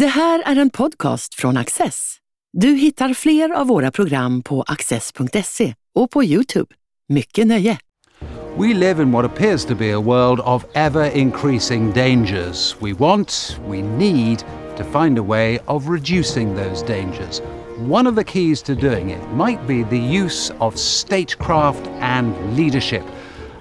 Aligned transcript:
Det 0.00 0.06
här 0.06 0.42
är 0.46 0.56
en 0.56 0.70
podcast 0.70 1.34
från 1.34 1.56
Axess. 1.56 2.16
Du 2.52 2.68
hittar 2.68 3.14
fler 3.14 3.50
av 3.50 3.66
våra 3.66 3.90
program 3.90 4.42
på 4.42 4.62
axess.se 4.62 5.74
och 5.94 6.10
på 6.10 6.24
Youtube. 6.24 6.74
Mycket 7.08 7.46
nöje! 7.46 7.78
We 8.56 8.74
live 8.74 9.02
in 9.02 9.12
what 9.12 9.24
appears 9.24 9.64
to 9.64 9.74
be 9.74 9.96
a 9.96 10.00
world 10.00 10.40
of 10.40 10.64
ever 10.74 11.16
increasing 11.16 11.92
dangers. 11.92 12.76
We 12.80 12.92
want, 12.92 13.60
we 13.68 13.82
need 13.82 14.38
to 14.76 14.84
find 14.84 15.18
a 15.18 15.22
way 15.22 15.58
of 15.66 15.88
reducing 15.88 16.56
those 16.56 16.86
dangers. 16.86 17.40
One 17.78 18.10
of 18.10 18.16
the 18.16 18.24
keys 18.24 18.62
to 18.62 18.74
doing 18.74 19.10
it 19.10 19.22
might 19.32 19.66
be 19.66 19.82
the 19.82 20.24
use 20.24 20.52
of 20.60 20.76
statecraft 20.76 21.86
and 22.00 22.56
leadership. 22.56 23.04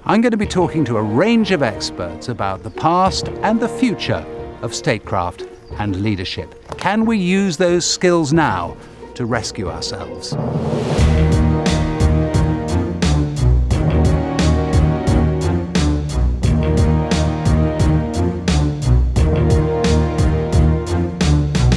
I'm 0.06 0.22
going 0.22 0.32
to 0.32 0.46
be 0.46 0.48
talking 0.48 0.86
to 0.86 0.98
a 0.98 1.02
range 1.02 1.56
of 1.56 1.62
experts 1.62 2.30
about 2.30 2.64
the 2.64 2.82
past 2.82 3.30
and 3.44 3.60
the 3.60 3.70
future 3.70 4.26
of 4.62 4.74
statecraft 4.74 5.55
and 5.78 6.02
leadership. 6.02 6.56
Can 6.78 7.06
we 7.06 7.18
use 7.18 7.58
those 7.58 7.86
skills 7.86 8.34
now 8.34 8.78
to 9.16 9.26
rescue 9.26 9.70
ourselves? 9.70 10.36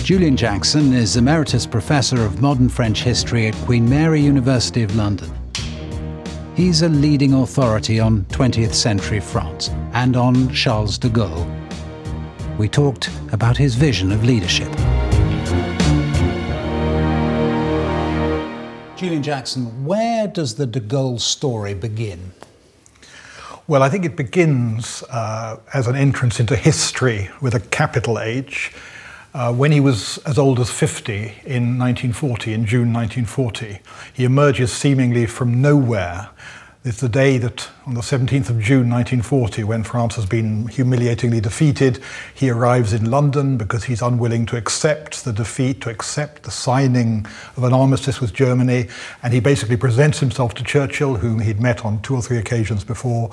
Julian 0.09 0.39
Jackson 0.39 0.95
is 0.95 1.19
Emeritus 1.19 1.67
Professor 1.67 2.25
of 2.25 2.41
Modern 2.41 2.71
French 2.71 3.03
History 3.03 3.47
at 3.47 3.55
Queen 3.67 3.87
Mary 3.87 4.23
University 4.23 4.83
of 4.83 4.97
London. 4.97 5.31
He's 6.57 6.81
a 6.81 6.89
leading 6.89 7.35
authority 7.35 8.01
on 8.01 8.25
20th 8.31 8.73
century 8.73 9.21
France 9.21 9.69
and 9.93 10.17
on 10.17 10.49
Charles 10.49 10.97
de 10.97 11.11
Gaulle. 11.11 11.68
We 12.59 12.69
talked 12.69 13.09
about 13.31 13.57
his 13.57 13.77
vision 13.77 14.11
of 14.11 14.25
leadership. 14.25 14.69
Julian 18.97 19.23
Jackson, 19.23 19.85
where 19.85 20.27
does 20.27 20.57
the 20.57 20.67
de 20.67 20.81
Gaulle 20.81 21.21
story 21.21 21.75
begin? 21.75 22.33
Well, 23.69 23.85
I 23.85 23.89
think 23.89 24.05
it 24.05 24.17
begins 24.17 25.05
uh, 25.05 25.61
as 25.73 25.87
an 25.87 25.95
entrance 25.95 26.41
into 26.41 26.57
history 26.57 27.31
with 27.41 27.55
a 27.55 27.61
capital 27.61 28.19
H. 28.19 28.73
Uh, 29.35 29.53
when 29.53 29.71
he 29.71 29.79
was 29.79 30.19
as 30.27 30.37
old 30.37 30.59
as 30.59 30.69
50 30.69 31.15
in 31.45 31.79
1940, 31.79 32.55
in 32.55 32.67
June 32.67 32.93
1940, 32.93 33.79
he 34.13 34.25
emerges 34.25 34.73
seemingly 34.73 35.27
from 35.27 35.63
nowhere 35.63 36.31
it's 36.85 37.01
the 37.01 37.09
day 37.09 37.39
that, 37.39 37.69
on 37.87 37.95
the 37.95 38.01
17th 38.01 38.51
of 38.51 38.61
June 38.61 38.89
1940, 38.89 39.65
when 39.65 39.83
France 39.83 40.15
has 40.15 40.27
been 40.27 40.69
humiliatingly 40.69 41.41
defeated, 41.41 42.01
he 42.33 42.49
arrives 42.51 42.93
in 42.93 43.11
London 43.11 43.57
because 43.57 43.85
he's 43.85 44.01
unwilling 44.01 44.47
to 44.47 44.57
accept 44.57 45.25
the 45.25 45.33
defeat, 45.33 45.81
to 45.81 45.91
accept 45.91 46.45
the 46.45 46.53
signing 46.53 47.27
of 47.57 47.65
an 47.65 47.73
armistice 47.73 48.21
with 48.21 48.33
Germany. 48.33 48.87
And 49.25 49.35
he 49.35 49.41
basically 49.41 49.77
presents 49.77 50.21
himself 50.21 50.55
to 50.55 50.63
Churchill, 50.63 51.17
whom 51.17 51.41
he'd 51.41 51.61
met 51.61 51.85
on 51.85 52.01
two 52.01 52.15
or 52.15 52.23
three 52.23 52.39
occasions 52.39 52.85
before, 52.85 53.31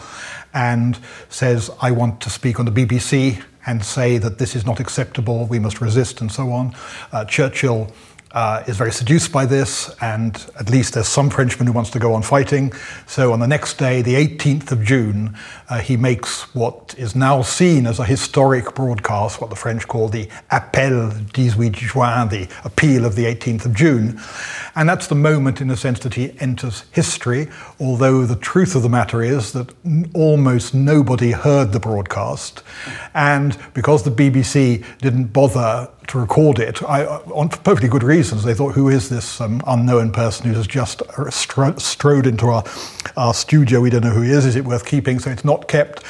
and 0.56 0.98
says, 1.30 1.70
I 1.82 1.92
want 1.92 2.22
to 2.22 2.32
speak 2.32 2.60
on 2.60 2.66
the 2.66 2.72
BBC 2.72 3.44
and 3.68 3.86
say 3.86 4.18
that 4.18 4.40
this 4.40 4.56
is 4.56 4.66
not 4.66 4.80
acceptable, 4.80 5.46
we 5.46 5.60
must 5.60 5.82
resist, 5.82 6.20
and 6.20 6.32
so 6.32 6.52
on. 6.52 6.76
Uh, 7.12 7.26
Churchill 7.26 7.92
uh, 8.36 8.62
is 8.68 8.76
very 8.76 8.92
seduced 8.92 9.32
by 9.32 9.46
this, 9.46 9.96
and 10.02 10.46
at 10.60 10.70
least 10.70 10.94
there's 10.94 11.08
some 11.08 11.30
Frenchman 11.30 11.68
who 11.68 11.74
wants 11.74 11.90
to 11.90 12.00
go 12.00 12.14
on 12.14 12.22
fighting. 12.22 12.74
So 13.08 13.32
on 13.32 13.40
the 13.40 13.48
next 13.48 13.78
day, 13.78 14.02
the 14.02 14.16
18th 14.16 14.74
of 14.74 14.84
June, 14.84 15.38
uh, 15.70 15.80
he 15.80 15.96
makes 15.96 16.54
what 16.54 16.94
is 16.98 17.16
now 17.16 17.42
seen 17.42 17.88
as 17.88 17.98
a 17.98 18.06
historic 18.06 18.76
broadcast, 18.76 19.40
what 19.40 19.50
the 19.50 19.56
French 19.56 19.88
call 19.88 20.10
the 20.10 20.28
Appel 20.52 21.12
18 21.34 21.72
Juin, 21.72 22.30
the 22.30 22.50
appeal 22.66 23.06
of 23.06 23.16
the 23.16 23.24
18th 23.24 23.66
of 23.66 23.74
June. 23.74 24.20
And 24.76 24.90
that's 24.90 25.08
the 25.08 25.16
moment, 25.16 25.62
in 25.62 25.70
a 25.70 25.78
sense, 25.78 26.00
that 26.00 26.16
he 26.16 26.34
enters 26.40 26.84
history, 26.92 27.48
although 27.80 28.26
the 28.26 28.36
truth 28.36 28.76
of 28.76 28.84
the 28.84 28.90
matter 28.90 29.22
is 29.22 29.54
that 29.54 29.74
almost 30.14 30.74
nobody 30.74 31.32
heard 31.32 31.72
the 31.72 31.80
broadcast. 31.80 32.62
And 33.14 33.58
because 33.74 34.04
the 34.04 34.12
BBC 34.12 34.84
didn't 35.00 35.28
bother 35.28 35.90
to 36.08 36.20
record 36.20 36.60
it, 36.60 36.84
I, 36.84 37.06
on 37.06 37.50
perfectly 37.50 37.88
good 37.88 38.04
reasons, 38.04 38.44
they 38.44 38.54
thought, 38.54 38.74
who 38.74 38.90
is 38.90 39.08
this 39.08 39.40
um, 39.40 39.62
unknown 39.66 40.12
person 40.12 40.48
who 40.48 40.54
has 40.56 40.68
just 40.68 41.00
stro- 41.00 41.80
strode 41.80 42.28
into 42.28 42.48
our, 42.48 42.64
our 43.16 43.34
studio? 43.34 43.80
We 43.80 43.90
don't 43.90 44.04
know 44.04 44.10
who 44.10 44.22
he 44.24 44.32
is. 44.32 44.46
Is 44.46 44.58
it 44.58 44.66
worth 44.66 44.86
keeping? 44.86 45.20
So 45.20 45.32
it's 45.32 45.46
not 45.46 45.70
kept. 45.70 46.04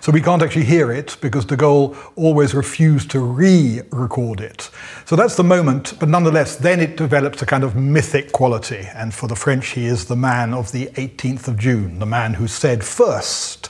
So 0.00 0.12
we 0.12 0.20
can't 0.20 0.42
actually 0.42 0.64
hear 0.64 0.90
it 0.92 1.16
because 1.20 1.44
de 1.44 1.56
Gaulle 1.56 1.96
always 2.16 2.54
refused 2.54 3.10
to 3.12 3.20
re 3.20 3.82
record 3.90 4.40
it. 4.40 4.70
So 5.04 5.16
that's 5.16 5.36
the 5.36 5.44
moment, 5.44 5.94
but 5.98 6.08
nonetheless, 6.08 6.56
then 6.56 6.80
it 6.80 6.96
develops 6.96 7.42
a 7.42 7.46
kind 7.46 7.64
of 7.64 7.76
mythic 8.08 8.32
quality. 8.32 8.88
And 8.94 9.12
for 9.12 9.28
the 9.28 9.36
French, 9.36 9.68
he 9.68 9.84
is 9.84 10.06
the 10.06 10.16
man 10.16 10.54
of 10.54 10.72
the 10.72 10.86
18th 10.86 11.46
of 11.46 11.58
June, 11.58 11.98
the 11.98 12.06
man 12.06 12.34
who 12.34 12.48
said 12.48 12.82
first 12.82 13.68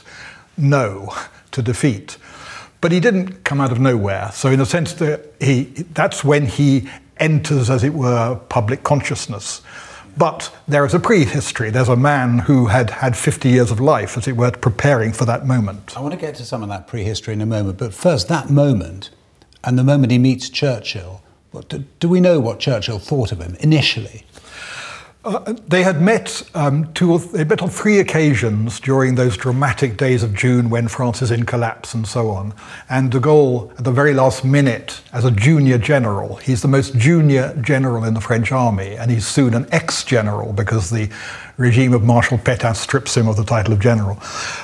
no 0.57 1.13
to 1.51 1.61
defeat. 1.61 2.17
But 2.79 2.93
he 2.93 3.01
didn't 3.01 3.43
come 3.43 3.59
out 3.59 3.73
of 3.73 3.81
nowhere. 3.81 4.31
So, 4.31 4.49
in 4.49 4.61
a 4.61 4.65
sense, 4.65 4.97
he, 5.41 5.63
that's 5.93 6.23
when 6.23 6.45
he 6.45 6.87
enters, 7.17 7.69
as 7.69 7.83
it 7.83 7.93
were, 7.93 8.39
public 8.47 8.83
consciousness. 8.83 9.61
But 10.15 10.55
there 10.69 10.85
is 10.85 10.93
a 10.93 10.99
prehistory. 10.99 11.69
There's 11.69 11.89
a 11.89 11.97
man 11.97 12.39
who 12.39 12.67
had 12.67 12.91
had 12.91 13.17
50 13.17 13.49
years 13.49 13.71
of 13.71 13.81
life, 13.81 14.17
as 14.17 14.25
it 14.25 14.37
were, 14.37 14.51
preparing 14.51 15.11
for 15.11 15.25
that 15.25 15.45
moment. 15.45 15.97
I 15.97 16.01
want 16.01 16.13
to 16.13 16.19
get 16.19 16.35
to 16.35 16.45
some 16.45 16.63
of 16.63 16.69
that 16.69 16.87
prehistory 16.87 17.33
in 17.33 17.41
a 17.41 17.45
moment. 17.45 17.77
But 17.77 17.93
first, 17.93 18.29
that 18.29 18.49
moment 18.49 19.09
and 19.65 19.77
the 19.77 19.83
moment 19.83 20.13
he 20.13 20.17
meets 20.17 20.47
Churchill. 20.47 21.21
Do, 21.67 21.83
do 21.99 22.09
we 22.09 22.19
know 22.19 22.39
what 22.39 22.59
Churchill 22.59 22.99
thought 22.99 23.31
of 23.31 23.41
him 23.41 23.55
initially? 23.59 24.25
Uh, 25.25 25.53
they 25.67 25.83
had 25.83 26.01
met 26.01 26.49
um, 26.55 26.93
two 26.93 27.17
they 27.17 27.43
met 27.43 27.61
on 27.61 27.69
three 27.69 27.99
occasions 27.99 28.79
during 28.79 29.15
those 29.15 29.35
dramatic 29.35 29.97
days 29.97 30.23
of 30.23 30.33
June 30.33 30.69
when 30.69 30.87
France 30.87 31.21
is 31.21 31.29
in 31.29 31.45
collapse 31.45 31.93
and 31.93 32.07
so 32.07 32.29
on. 32.29 32.53
And 32.89 33.11
de 33.11 33.19
Gaulle, 33.19 33.69
at 33.77 33.83
the 33.83 33.91
very 33.91 34.13
last 34.13 34.45
minute, 34.45 35.01
as 35.11 35.25
a 35.25 35.31
junior 35.31 35.77
general, 35.77 36.37
he's 36.37 36.61
the 36.61 36.69
most 36.69 36.95
junior 36.95 37.53
general 37.61 38.05
in 38.05 38.13
the 38.13 38.21
French 38.21 38.53
army, 38.53 38.95
and 38.95 39.11
he's 39.11 39.27
soon 39.27 39.53
an 39.55 39.67
ex-general 39.73 40.53
because 40.53 40.89
the 40.89 41.09
regime 41.59 41.93
of 41.93 42.01
Marshal 42.03 42.37
Pétain 42.37 42.75
strips 42.75 43.15
him 43.15 43.27
of 43.27 43.35
the 43.35 43.43
title 43.43 43.73
of 43.73 43.79
general. 43.79 44.17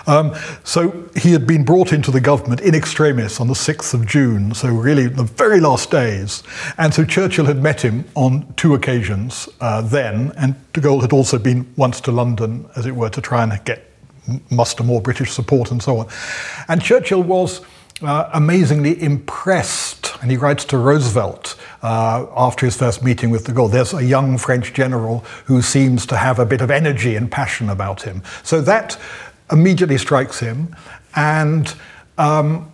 Um, 0.08 0.34
so 0.64 1.08
he 1.16 1.32
had 1.34 1.46
been 1.46 1.64
brought 1.64 1.92
into 1.92 2.10
the 2.10 2.22
government 2.22 2.62
in 2.62 2.74
extremis 2.74 3.40
on 3.40 3.48
the 3.48 3.54
6th 3.54 3.94
of 3.94 4.06
June, 4.08 4.54
so 4.54 4.70
really 4.70 5.08
the 5.08 5.24
very 5.24 5.60
last 5.60 5.92
days. 5.92 6.42
And 6.78 6.94
so 6.94 7.04
Churchill 7.04 7.46
had 7.46 7.62
met 7.62 7.82
him 7.82 8.06
on 8.16 8.52
two 8.56 8.74
occasions 8.74 9.50
uh, 9.60 9.82
then, 9.82 10.32
and 10.38 10.56
de 10.74 10.82
Gaulle 10.82 11.02
had 11.02 11.14
also 11.14 11.38
been 11.38 11.72
once 11.76 12.00
to 12.02 12.12
London, 12.12 12.68
as 12.76 12.86
it 12.86 12.96
were, 12.96 13.10
to 13.10 13.22
try 13.22 13.44
and 13.44 13.64
get 13.66 13.92
muster 14.50 14.84
more 14.84 15.02
British 15.02 15.32
support 15.32 15.72
and 15.72 15.84
so 15.84 16.00
on. 16.00 16.08
And 16.68 16.82
Churchill 16.82 17.22
was 17.22 17.62
uh, 18.02 18.30
amazingly 18.34 19.02
impressed, 19.02 20.14
and 20.22 20.30
he 20.30 20.38
writes 20.38 20.66
to 20.66 20.78
Roosevelt 20.78 21.56
uh, 21.82 22.26
after 22.36 22.66
his 22.66 22.76
first 22.76 23.04
meeting 23.04 23.30
with 23.30 23.46
de 23.46 23.52
Gaulle. 23.52 23.72
There's 23.72 23.94
a 23.94 24.04
young 24.04 24.38
French 24.38 24.74
general 24.74 25.20
who 25.46 25.62
seems 25.62 26.06
to 26.08 26.18
have 26.18 26.40
a 26.40 26.46
bit 26.46 26.62
of 26.62 26.70
energy 26.70 27.16
and 27.16 27.32
passion 27.32 27.70
about 27.70 28.02
him. 28.02 28.22
So 28.44 28.62
that 28.62 28.98
immediately 29.52 29.98
strikes 29.98 30.40
him. 30.40 30.76
And 31.16 31.74
um, 32.18 32.72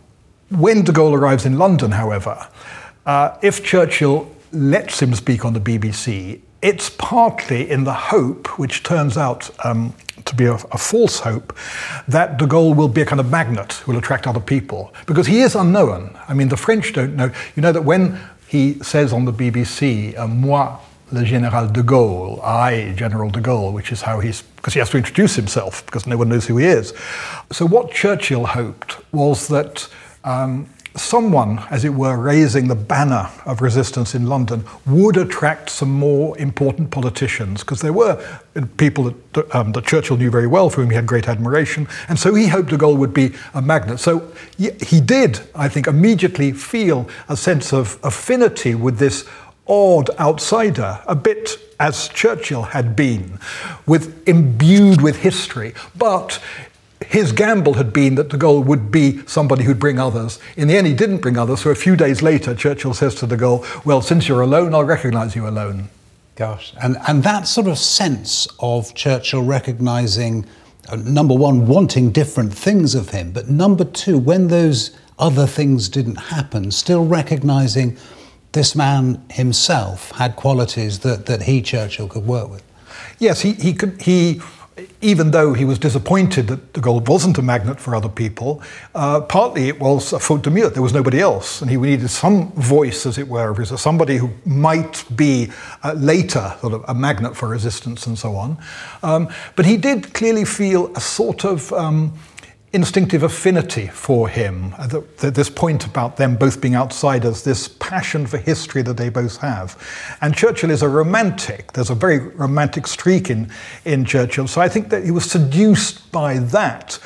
when 0.50 0.84
de 0.84 0.92
Gaulle 0.92 1.18
arrives 1.18 1.46
in 1.46 1.58
London, 1.58 1.92
however, 1.92 2.48
uh, 3.06 3.38
if 3.42 3.64
Churchill 3.64 4.30
lets 4.52 5.02
him 5.02 5.14
speak 5.14 5.46
on 5.46 5.54
the 5.54 5.60
BBC, 5.60 6.42
it's 6.62 6.90
partly 6.90 7.70
in 7.70 7.84
the 7.84 7.94
hope, 7.94 8.60
which 8.60 8.84
turns 8.84 9.18
out 9.18 9.50
um, 9.66 9.94
to 10.26 10.36
be 10.36 10.46
a, 10.46 10.54
a, 10.54 10.78
false 10.78 11.20
hope, 11.20 11.58
that 12.08 12.38
de 12.38 12.46
Gaulle 12.46 12.76
will 12.76 12.88
be 12.88 13.02
a 13.02 13.06
kind 13.06 13.20
of 13.20 13.30
magnet, 13.32 13.86
will 13.88 13.98
attract 13.98 14.28
other 14.28 14.40
people. 14.40 14.94
Because 15.08 15.28
he 15.28 15.42
is 15.42 15.56
unknown. 15.56 16.18
I 16.28 16.34
mean, 16.34 16.50
the 16.50 16.58
French 16.58 16.94
don't 16.94 17.16
know. 17.16 17.32
You 17.56 17.62
know 17.62 17.72
that 17.72 17.84
when 17.84 18.20
he 18.48 18.76
says 18.84 19.12
on 19.14 19.26
the 19.26 19.34
BBC, 19.34 20.18
uh, 20.18 20.28
moi, 20.28 20.78
le 21.12 21.24
général 21.24 21.74
de 21.74 21.82
Gaulle, 21.82 22.40
I, 22.44 22.94
General 22.96 23.30
de 23.30 23.42
Gaulle, 23.42 23.74
which 23.74 23.92
is 23.92 24.02
how 24.04 24.20
he's, 24.20 24.44
because 24.44 24.74
he 24.74 24.80
has 24.80 24.90
to 24.92 24.98
introduce 24.98 25.36
himself, 25.36 25.86
because 25.86 26.06
no 26.06 26.18
one 26.18 26.30
knows 26.30 26.46
who 26.46 26.58
he 26.58 26.66
is. 26.66 26.94
So 27.52 27.66
what 27.66 27.92
Churchill 27.92 28.46
hoped 28.46 28.98
was 29.12 29.48
that 29.48 29.90
um, 30.24 30.70
someone, 30.96 31.64
as 31.70 31.86
it 31.86 31.94
were, 31.94 32.18
raising 32.18 32.68
the 32.68 32.76
banner 32.76 33.30
of 33.46 33.62
resistance 33.62 34.14
in 34.14 34.28
London 34.28 34.66
would 34.86 35.18
attract 35.18 35.70
some 35.70 35.90
more 35.90 36.38
important 36.38 36.92
politicians, 36.92 37.62
because 37.62 37.82
there 37.82 37.94
were 37.94 38.22
people 38.78 39.06
that, 39.34 39.56
um, 39.56 39.72
that, 39.72 39.86
Churchill 39.86 40.18
knew 40.18 40.30
very 40.30 40.48
well, 40.48 40.70
for 40.70 40.82
whom 40.82 40.90
he 40.90 40.96
had 40.96 41.08
great 41.08 41.28
admiration, 41.28 41.88
and 42.10 42.20
so 42.20 42.36
he 42.36 42.48
hoped 42.48 42.70
de 42.70 42.78
Gaulle 42.78 42.98
would 42.98 43.14
be 43.14 43.32
a 43.54 43.62
magnet. 43.62 44.00
So 44.00 44.32
he 44.58 45.00
did, 45.00 45.40
I 45.56 45.70
think, 45.70 45.88
immediately 45.88 46.52
feel 46.52 47.08
a 47.30 47.38
sense 47.38 47.72
of 47.72 47.98
affinity 48.04 48.76
with 48.76 48.98
this 48.98 49.26
odd 49.68 50.10
outsider, 50.20 51.00
a 51.08 51.16
bit 51.16 51.58
as 51.80 52.10
Churchill 52.10 52.64
had 52.64 52.96
been, 52.96 53.40
with 53.86 54.28
imbued 54.28 55.02
with 55.02 55.18
history, 55.18 55.74
but 55.96 56.42
his 57.08 57.32
gamble 57.32 57.74
had 57.74 57.92
been 57.92 58.16
that 58.16 58.30
de 58.30 58.38
Gaulle 58.38 58.64
would 58.64 58.92
be 58.92 59.26
somebody 59.26 59.64
who'd 59.64 59.80
bring 59.80 60.00
others. 60.00 60.40
In 60.56 60.68
the 60.68 60.78
end, 60.78 60.88
he 60.88 60.94
didn't 60.94 61.18
bring 61.18 61.38
others. 61.38 61.62
So 61.62 61.72
a 61.72 61.76
few 61.76 61.96
days 61.96 62.22
later, 62.22 62.54
Churchill 62.54 62.94
says 62.94 63.16
to 63.16 63.28
de 63.28 63.38
Gaulle, 63.38 63.86
Well, 63.86 64.02
since 64.02 64.28
you're 64.28 64.42
alone, 64.42 64.74
I'll 64.74 64.84
recognize 64.84 65.36
you 65.36 65.48
alone. 65.48 65.90
Gosh. 66.36 66.74
And, 66.82 66.98
and 67.08 67.24
that 67.24 67.48
sort 67.48 67.68
of 67.68 67.78
sense 67.78 68.48
of 68.60 68.94
Churchill 68.94 69.44
recognizing, 69.44 70.46
uh, 70.90 70.96
number 70.96 71.36
one, 71.36 71.68
wanting 71.68 72.12
different 72.12 72.54
things 72.54 72.96
of 72.96 73.10
him, 73.10 73.32
but 73.32 73.50
number 73.50 73.84
two, 73.84 74.18
when 74.18 74.48
those 74.48 74.96
other 75.20 75.46
things 75.46 75.90
didn't 75.90 76.16
happen, 76.16 76.72
still 76.72 77.06
recognizing 77.06 77.98
this 78.54 78.76
man 78.76 79.24
himself 79.30 80.12
had 80.12 80.36
qualities 80.36 81.00
that, 81.00 81.26
that 81.28 81.44
he, 81.44 81.62
Churchill, 81.62 82.08
could 82.08 82.26
work 82.26 82.50
with. 82.50 82.64
Yes, 83.20 83.42
he, 83.42 83.54
he 83.54 83.74
could. 83.74 84.02
He 84.02 84.42
even 85.02 85.32
though 85.32 85.54
he 85.54 85.66
was 85.66 85.78
disappointed 85.78 86.48
that 86.48 86.74
de 86.74 86.82
Gaulle 86.82 87.08
wasn't 87.08 87.38
a 87.38 87.42
magnet 87.42 87.80
for 87.80 87.96
other 87.96 88.10
people, 88.10 88.62
uh, 88.96 89.22
partly 89.22 89.68
it 89.68 89.80
was 89.80 90.14
a 90.14 90.20
faute 90.20 90.44
de 90.44 90.50
mieux. 90.50 90.70
There 90.70 90.82
was 90.82 90.94
nobody 90.94 91.20
else, 91.20 91.62
and 91.62 91.70
he 91.70 91.78
needed 91.78 92.10
some 92.10 92.52
voice, 92.54 93.06
as 93.06 93.18
it 93.18 93.28
were, 93.28 93.50
of 93.50 93.80
somebody 93.80 94.18
who 94.18 94.30
might 94.46 95.04
be 95.16 95.52
uh, 95.84 95.94
later 95.94 96.56
sort 96.62 96.74
of 96.74 96.86
a 96.88 96.94
magnet 96.94 97.36
for 97.36 97.50
resistance 97.50 98.08
and 98.08 98.18
so 98.18 98.36
on. 98.36 98.58
Um, 99.04 99.30
but 99.56 99.66
he 99.66 99.78
did 99.78 100.14
clearly 100.14 100.46
feel 100.46 100.96
a 100.96 101.02
sort 101.02 101.44
of 101.44 101.72
um, 101.74 102.14
instinctive 102.74 103.24
affinity 103.24 103.88
for 103.88 104.30
him. 104.30 104.74
Uh, 104.78 104.88
the, 104.88 105.02
the, 105.18 105.32
this 105.32 105.50
point 105.50 105.86
about 105.86 106.16
them 106.16 106.36
both 106.36 106.62
being 106.62 106.76
outsiders, 106.76 107.44
this 107.44 107.68
passion 107.68 108.26
for 108.26 108.38
history 108.38 108.82
that 108.82 108.96
they 108.96 109.10
both 109.10 109.38
have. 109.38 109.78
And 110.22 110.34
Churchill 110.34 110.72
is 110.72 110.82
a 110.82 110.90
romantic. 110.90 111.74
There's 111.74 111.90
a 111.90 111.96
very 111.96 112.20
romantic 112.20 112.88
streak 112.88 113.30
in, 113.30 113.52
in 113.84 114.06
Churchill. 114.06 114.48
So 114.48 114.62
I 114.62 114.70
think 114.70 114.90
that 114.90 115.04
he 115.04 115.12
was 115.12 115.30
seduced 115.30 116.12
by 116.12 116.38
that. 116.38 116.98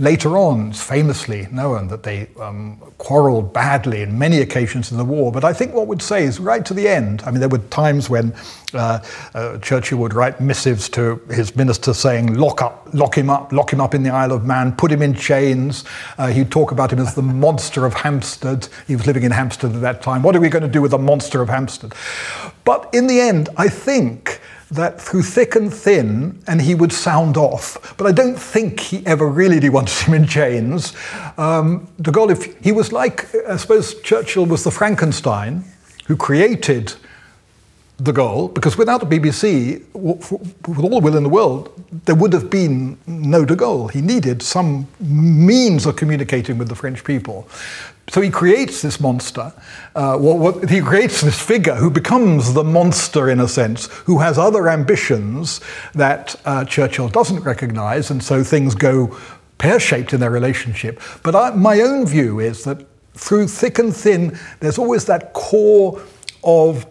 Later 0.00 0.38
on, 0.38 0.70
it's 0.70 0.82
famously 0.82 1.48
known 1.50 1.88
that 1.88 2.04
they 2.04 2.28
um, 2.40 2.80
quarreled 2.98 3.52
badly 3.52 4.02
in 4.02 4.16
many 4.16 4.40
occasions 4.40 4.92
in 4.92 4.98
the 4.98 5.04
war. 5.04 5.32
But 5.32 5.44
I 5.44 5.52
think 5.52 5.74
what 5.74 5.88
we'd 5.88 6.02
say 6.02 6.22
is 6.22 6.38
right 6.38 6.64
to 6.66 6.74
the 6.74 6.86
end. 6.86 7.22
I 7.22 7.32
mean, 7.32 7.40
there 7.40 7.48
were 7.48 7.58
times 7.58 8.08
when 8.08 8.32
uh, 8.74 9.00
uh, 9.34 9.58
Churchill 9.58 9.98
would 9.98 10.14
write 10.14 10.40
missives 10.40 10.88
to 10.90 11.16
his 11.30 11.56
minister 11.56 11.92
saying, 11.92 12.34
lock 12.34 12.62
up, 12.62 12.88
lock 12.92 13.16
him 13.16 13.28
up, 13.28 13.52
lock 13.52 13.72
him 13.72 13.80
up 13.80 13.92
in 13.92 14.04
the 14.04 14.10
Isle 14.10 14.32
of 14.32 14.44
Man, 14.44 14.72
put 14.72 14.92
him 14.92 14.97
in 15.02 15.14
chains. 15.14 15.84
Uh, 16.16 16.28
he'd 16.28 16.50
talk 16.50 16.72
about 16.72 16.92
him 16.92 16.98
as 16.98 17.14
the 17.14 17.22
monster 17.22 17.84
of 17.84 17.94
Hampstead. 17.94 18.68
He 18.86 18.96
was 18.96 19.06
living 19.06 19.22
in 19.22 19.32
Hampstead 19.32 19.74
at 19.74 19.80
that 19.80 20.02
time. 20.02 20.22
What 20.22 20.36
are 20.36 20.40
we 20.40 20.48
going 20.48 20.62
to 20.62 20.68
do 20.68 20.82
with 20.82 20.92
the 20.92 20.98
monster 20.98 21.40
of 21.42 21.48
Hampstead? 21.48 21.94
But 22.64 22.88
in 22.92 23.06
the 23.06 23.20
end, 23.20 23.48
I 23.56 23.68
think 23.68 24.40
that 24.70 25.00
through 25.00 25.22
thick 25.22 25.54
and 25.54 25.72
thin, 25.72 26.42
and 26.46 26.60
he 26.60 26.74
would 26.74 26.92
sound 26.92 27.36
off. 27.36 27.96
But 27.96 28.06
I 28.06 28.12
don't 28.12 28.38
think 28.38 28.80
he 28.80 29.06
ever 29.06 29.26
really 29.26 29.68
wanted 29.70 29.96
him 30.06 30.14
in 30.14 30.26
chains. 30.26 30.92
Um, 31.38 31.88
de 32.00 32.10
Gaulle, 32.10 32.32
if 32.32 32.62
he 32.62 32.72
was 32.72 32.92
like, 32.92 33.34
I 33.46 33.56
suppose 33.56 34.00
Churchill 34.02 34.44
was 34.46 34.64
the 34.64 34.70
Frankenstein 34.70 35.64
who 36.06 36.16
created 36.16 36.94
de 38.00 38.12
Gaulle, 38.12 38.48
because 38.54 38.76
without 38.76 39.00
the 39.00 39.06
BBC, 39.06 39.82
with 39.92 40.78
all 40.78 40.88
the 40.88 41.00
will 41.00 41.16
in 41.16 41.24
the 41.24 41.28
world, 41.28 41.70
there 42.04 42.14
would 42.14 42.32
have 42.32 42.48
been 42.48 42.96
no 43.06 43.44
de 43.44 43.56
Gaulle. 43.56 43.90
He 43.90 44.00
needed 44.00 44.40
some 44.40 44.86
means 45.00 45.84
of 45.84 45.96
communicating 45.96 46.58
with 46.58 46.68
the 46.68 46.76
French 46.76 47.02
people. 47.02 47.48
So 48.08 48.20
he 48.20 48.30
creates 48.30 48.82
this 48.82 49.00
monster. 49.00 49.52
Uh, 49.94 50.16
what, 50.16 50.70
he 50.70 50.80
creates 50.80 51.20
this 51.20 51.40
figure 51.40 51.74
who 51.74 51.90
becomes 51.90 52.54
the 52.54 52.64
monster 52.64 53.28
in 53.28 53.40
a 53.40 53.48
sense, 53.48 53.86
who 53.86 54.18
has 54.18 54.38
other 54.38 54.68
ambitions 54.68 55.60
that 55.94 56.36
uh, 56.44 56.64
Churchill 56.64 57.08
doesn't 57.08 57.42
recognize, 57.42 58.10
and 58.10 58.22
so 58.22 58.44
things 58.44 58.74
go 58.74 59.16
pear 59.58 59.80
shaped 59.80 60.12
in 60.12 60.20
their 60.20 60.30
relationship. 60.30 61.00
But 61.24 61.34
I, 61.34 61.50
my 61.50 61.80
own 61.80 62.06
view 62.06 62.38
is 62.38 62.62
that 62.64 62.86
through 63.14 63.48
thick 63.48 63.80
and 63.80 63.94
thin, 63.94 64.38
there's 64.60 64.78
always 64.78 65.04
that 65.06 65.32
core 65.32 66.00
of 66.44 66.86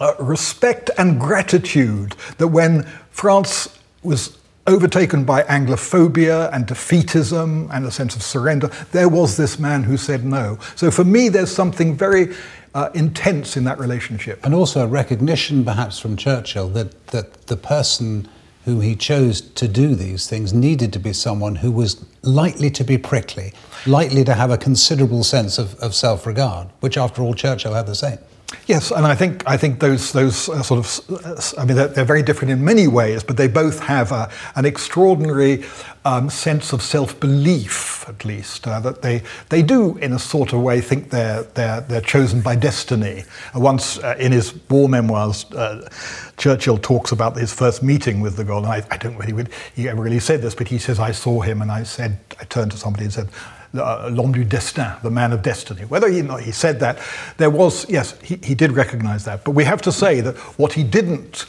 uh, 0.00 0.14
respect 0.18 0.90
and 0.98 1.20
gratitude 1.20 2.14
that 2.38 2.48
when 2.48 2.82
France 3.10 3.78
was 4.02 4.38
overtaken 4.66 5.24
by 5.24 5.42
Anglophobia 5.42 6.52
and 6.52 6.66
defeatism 6.66 7.68
and 7.72 7.84
a 7.84 7.90
sense 7.90 8.16
of 8.16 8.22
surrender, 8.22 8.68
there 8.92 9.08
was 9.08 9.36
this 9.36 9.58
man 9.58 9.82
who 9.82 9.96
said 9.96 10.24
no. 10.24 10.58
So 10.74 10.90
for 10.90 11.04
me, 11.04 11.28
there's 11.28 11.52
something 11.52 11.96
very 11.96 12.34
uh, 12.74 12.90
intense 12.94 13.56
in 13.56 13.64
that 13.64 13.78
relationship. 13.78 14.44
And 14.44 14.54
also 14.54 14.84
a 14.84 14.86
recognition, 14.86 15.64
perhaps, 15.64 15.98
from 15.98 16.16
Churchill 16.16 16.68
that, 16.70 17.06
that 17.08 17.46
the 17.46 17.56
person 17.56 18.28
who 18.64 18.80
he 18.80 18.96
chose 18.96 19.42
to 19.42 19.68
do 19.68 19.94
these 19.94 20.26
things 20.26 20.54
needed 20.54 20.92
to 20.94 20.98
be 20.98 21.12
someone 21.12 21.56
who 21.56 21.70
was 21.70 22.04
likely 22.22 22.70
to 22.70 22.82
be 22.82 22.96
prickly, 22.96 23.52
likely 23.86 24.24
to 24.24 24.32
have 24.32 24.50
a 24.50 24.56
considerable 24.56 25.22
sense 25.22 25.58
of, 25.58 25.74
of 25.76 25.94
self 25.94 26.26
regard, 26.26 26.68
which, 26.80 26.96
after 26.96 27.22
all, 27.22 27.34
Churchill 27.34 27.74
had 27.74 27.86
the 27.86 27.94
same. 27.94 28.18
Yes, 28.66 28.90
and 28.90 29.06
I 29.06 29.14
think 29.14 29.42
I 29.46 29.56
think 29.56 29.80
those 29.80 30.12
those 30.12 30.48
uh, 30.48 30.62
sort 30.62 30.80
of 30.80 31.26
uh, 31.26 31.60
I 31.60 31.64
mean 31.64 31.76
they're, 31.76 31.88
they're, 31.88 32.04
very 32.04 32.22
different 32.22 32.52
in 32.52 32.64
many 32.64 32.86
ways, 32.86 33.22
but 33.22 33.36
they 33.36 33.48
both 33.48 33.80
have 33.80 34.12
a, 34.12 34.30
an 34.56 34.64
extraordinary 34.64 35.64
um, 36.04 36.28
sense 36.30 36.72
of 36.72 36.82
self 36.82 37.18
belief, 37.20 38.04
at 38.08 38.24
least 38.24 38.66
uh, 38.66 38.80
that 38.80 39.02
they 39.02 39.22
they 39.48 39.62
do 39.62 39.96
in 39.98 40.12
a 40.12 40.18
sort 40.18 40.52
of 40.52 40.60
way 40.60 40.80
think 40.80 41.10
they're 41.10 41.42
they're 41.54 41.80
they're 41.82 42.00
chosen 42.00 42.40
by 42.40 42.56
destiny. 42.56 43.24
Uh, 43.54 43.60
once 43.60 43.98
uh, 43.98 44.16
in 44.18 44.32
his 44.32 44.54
war 44.68 44.88
memoirs, 44.88 45.44
uh, 45.52 45.88
Churchill 46.36 46.78
talks 46.78 47.12
about 47.12 47.36
his 47.36 47.52
first 47.52 47.82
meeting 47.82 48.20
with 48.20 48.36
de 48.36 48.44
Gaulle. 48.44 48.64
And 48.64 48.66
I, 48.66 48.86
I 48.90 48.96
don't 48.96 49.16
really 49.16 49.32
would 49.32 49.50
he 49.74 49.88
ever 49.88 50.02
really 50.02 50.20
said 50.20 50.42
this, 50.42 50.54
but 50.54 50.68
he 50.68 50.78
says 50.78 50.98
I 50.98 51.12
saw 51.12 51.40
him 51.40 51.62
and 51.62 51.70
I 51.70 51.82
said 51.82 52.18
I 52.40 52.44
turned 52.44 52.72
to 52.72 52.76
somebody 52.76 53.04
and 53.04 53.12
said 53.12 53.28
uh, 53.74 54.08
l'homme 54.10 54.32
du 54.32 54.44
destin, 54.44 54.92
the 55.02 55.10
man 55.10 55.32
of 55.32 55.42
destiny. 55.42 55.82
Whether 55.82 56.08
he, 56.08 56.22
he 56.42 56.52
said 56.52 56.80
that, 56.80 56.98
there 57.36 57.50
was, 57.50 57.88
yes, 57.88 58.18
he, 58.22 58.38
he 58.42 58.54
did 58.54 58.72
recognize 58.72 59.24
that. 59.24 59.44
But 59.44 59.52
we 59.52 59.64
have 59.64 59.82
to 59.82 59.92
say 59.92 60.20
that 60.20 60.36
what 60.58 60.72
he 60.72 60.82
didn't, 60.82 61.46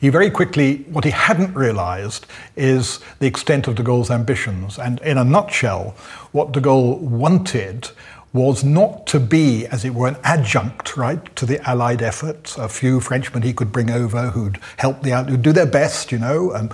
he 0.00 0.08
very 0.08 0.30
quickly, 0.30 0.84
what 0.90 1.04
he 1.04 1.10
hadn't 1.10 1.54
realized 1.54 2.26
is 2.56 3.00
the 3.20 3.26
extent 3.26 3.68
of 3.68 3.74
de 3.74 3.82
Gaulle's 3.82 4.10
ambitions. 4.10 4.78
And 4.78 5.00
in 5.00 5.18
a 5.18 5.24
nutshell, 5.24 5.94
what 6.32 6.52
de 6.52 6.60
Gaulle 6.60 6.98
wanted 6.98 7.90
was 8.34 8.64
not 8.64 9.06
to 9.06 9.20
be, 9.20 9.64
as 9.68 9.84
it 9.84 9.94
were, 9.94 10.08
an 10.08 10.16
adjunct, 10.24 10.96
right, 10.96 11.34
to 11.36 11.46
the 11.46 11.60
Allied 11.70 12.02
effort. 12.02 12.56
A 12.58 12.68
few 12.68 12.98
Frenchmen 12.98 13.42
he 13.42 13.52
could 13.52 13.70
bring 13.70 13.90
over 13.90 14.30
who'd 14.30 14.58
help 14.76 15.02
the 15.02 15.12
who'd 15.12 15.40
do 15.40 15.52
their 15.52 15.64
best, 15.66 16.10
you 16.10 16.18
know, 16.18 16.52
um, 16.52 16.68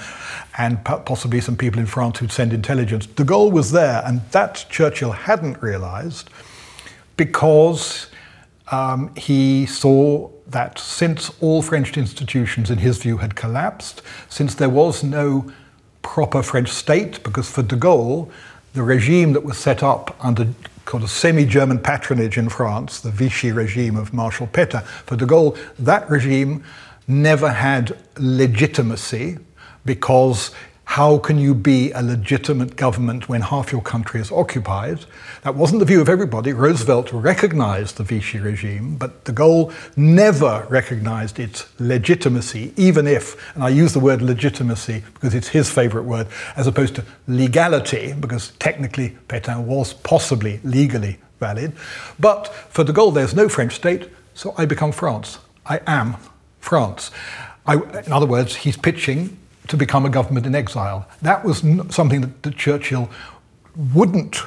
and 0.56 0.82
possibly 0.82 1.38
some 1.38 1.58
people 1.58 1.78
in 1.78 1.84
France 1.84 2.18
who'd 2.18 2.32
send 2.32 2.54
intelligence. 2.54 3.04
De 3.04 3.24
Gaulle 3.24 3.52
was 3.52 3.72
there, 3.72 4.02
and 4.06 4.22
that 4.30 4.64
Churchill 4.70 5.12
hadn't 5.12 5.62
realised 5.62 6.30
because 7.18 8.06
um, 8.72 9.14
he 9.14 9.66
saw 9.66 10.30
that 10.46 10.78
since 10.78 11.30
all 11.42 11.60
French 11.60 11.98
institutions, 11.98 12.70
in 12.70 12.78
his 12.78 12.96
view, 12.96 13.18
had 13.18 13.36
collapsed, 13.36 14.00
since 14.30 14.54
there 14.54 14.70
was 14.70 15.04
no 15.04 15.52
proper 16.00 16.42
French 16.42 16.70
state, 16.70 17.22
because 17.22 17.50
for 17.50 17.62
de 17.62 17.76
Gaulle, 17.76 18.30
the 18.72 18.82
regime 18.82 19.34
that 19.34 19.44
was 19.44 19.58
set 19.58 19.82
up 19.82 20.16
under 20.24 20.46
called 20.84 21.04
a 21.04 21.08
semi-German 21.08 21.78
patronage 21.80 22.38
in 22.38 22.48
France, 22.48 23.00
the 23.00 23.10
Vichy 23.10 23.52
regime 23.52 23.96
of 23.96 24.12
Marshal 24.12 24.46
Pétain. 24.46 24.84
For 24.84 25.16
de 25.16 25.26
Gaulle, 25.26 25.58
that 25.78 26.08
regime 26.10 26.64
never 27.06 27.50
had 27.50 27.96
legitimacy 28.18 29.38
because 29.84 30.50
how 30.90 31.18
can 31.18 31.38
you 31.38 31.54
be 31.54 31.92
a 31.92 32.02
legitimate 32.02 32.74
government 32.74 33.28
when 33.28 33.42
half 33.42 33.70
your 33.70 33.80
country 33.80 34.20
is 34.20 34.32
occupied? 34.32 34.98
That 35.42 35.54
wasn't 35.54 35.78
the 35.78 35.84
view 35.84 36.00
of 36.00 36.08
everybody. 36.08 36.52
Roosevelt 36.52 37.12
recognized 37.12 37.96
the 37.96 38.02
Vichy 38.02 38.40
regime, 38.40 38.96
but 38.96 39.22
de 39.22 39.30
Gaulle 39.30 39.72
never 39.96 40.66
recognized 40.68 41.38
its 41.38 41.68
legitimacy, 41.78 42.72
even 42.76 43.06
if, 43.06 43.54
and 43.54 43.62
I 43.62 43.68
use 43.68 43.92
the 43.92 44.00
word 44.00 44.20
legitimacy 44.20 45.04
because 45.14 45.32
it's 45.32 45.46
his 45.46 45.70
favorite 45.70 46.02
word, 46.02 46.26
as 46.56 46.66
opposed 46.66 46.96
to 46.96 47.04
legality, 47.28 48.12
because 48.12 48.50
technically 48.58 49.16
Pétain 49.28 49.66
was 49.66 49.94
possibly 49.94 50.58
legally 50.64 51.18
valid. 51.38 51.72
But 52.18 52.48
for 52.48 52.82
de 52.82 52.92
Gaulle, 52.92 53.14
there's 53.14 53.36
no 53.36 53.48
French 53.48 53.76
state, 53.76 54.10
so 54.34 54.54
I 54.58 54.64
become 54.64 54.90
France. 54.90 55.38
I 55.64 55.82
am 55.86 56.16
France. 56.58 57.12
I, 57.64 57.74
in 57.74 58.12
other 58.12 58.26
words, 58.26 58.56
he's 58.56 58.76
pitching 58.76 59.36
to 59.70 59.76
become 59.76 60.04
a 60.04 60.10
government 60.10 60.46
in 60.46 60.54
exile. 60.54 61.08
That 61.22 61.44
was 61.44 61.58
something 61.94 62.20
that, 62.20 62.42
that 62.42 62.56
Churchill 62.56 63.08
wouldn't 63.94 64.42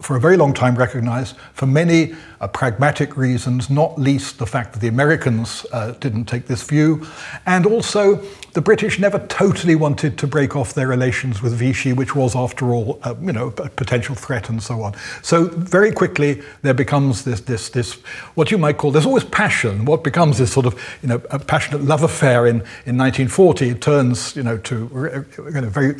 for 0.00 0.16
a 0.16 0.20
very 0.20 0.36
long 0.36 0.52
time 0.52 0.74
recognized 0.74 1.36
for 1.54 1.66
many 1.66 2.14
uh, 2.40 2.48
pragmatic 2.48 3.16
reasons, 3.16 3.70
not 3.70 3.98
least 3.98 4.38
the 4.38 4.46
fact 4.46 4.74
that 4.74 4.80
the 4.80 4.88
Americans 4.88 5.64
uh, 5.72 5.92
didn't 5.92 6.26
take 6.26 6.46
this 6.46 6.62
view, 6.62 7.06
and 7.46 7.64
also 7.64 8.16
the 8.52 8.60
British 8.60 8.98
never 8.98 9.18
totally 9.26 9.74
wanted 9.74 10.18
to 10.18 10.26
break 10.26 10.54
off 10.54 10.74
their 10.74 10.86
relations 10.86 11.42
with 11.42 11.54
Vichy, 11.54 11.94
which 11.94 12.14
was, 12.14 12.36
after 12.36 12.74
all, 12.74 12.98
uh, 13.04 13.14
you 13.20 13.32
know, 13.32 13.48
a 13.58 13.68
potential 13.70 14.14
threat 14.14 14.50
and 14.50 14.62
so 14.62 14.82
on. 14.82 14.94
So 15.22 15.44
very 15.44 15.92
quickly 15.92 16.42
there 16.62 16.74
becomes 16.74 17.24
this, 17.24 17.40
this, 17.40 17.70
this, 17.70 17.94
what 18.34 18.50
you 18.50 18.58
might 18.58 18.76
call, 18.76 18.90
there's 18.90 19.06
always 19.06 19.24
passion. 19.24 19.86
What 19.86 20.04
becomes 20.04 20.38
this 20.38 20.52
sort 20.52 20.66
of, 20.66 20.74
you 21.02 21.08
know, 21.08 21.22
a 21.30 21.38
passionate 21.38 21.82
love 21.82 22.02
affair 22.02 22.46
in, 22.46 22.56
in 22.84 22.98
1940 22.98 23.70
it 23.70 23.80
turns, 23.80 24.36
you 24.36 24.42
know, 24.42 24.58
to, 24.58 25.26
you 25.38 25.60
know, 25.60 25.68
very, 25.68 25.94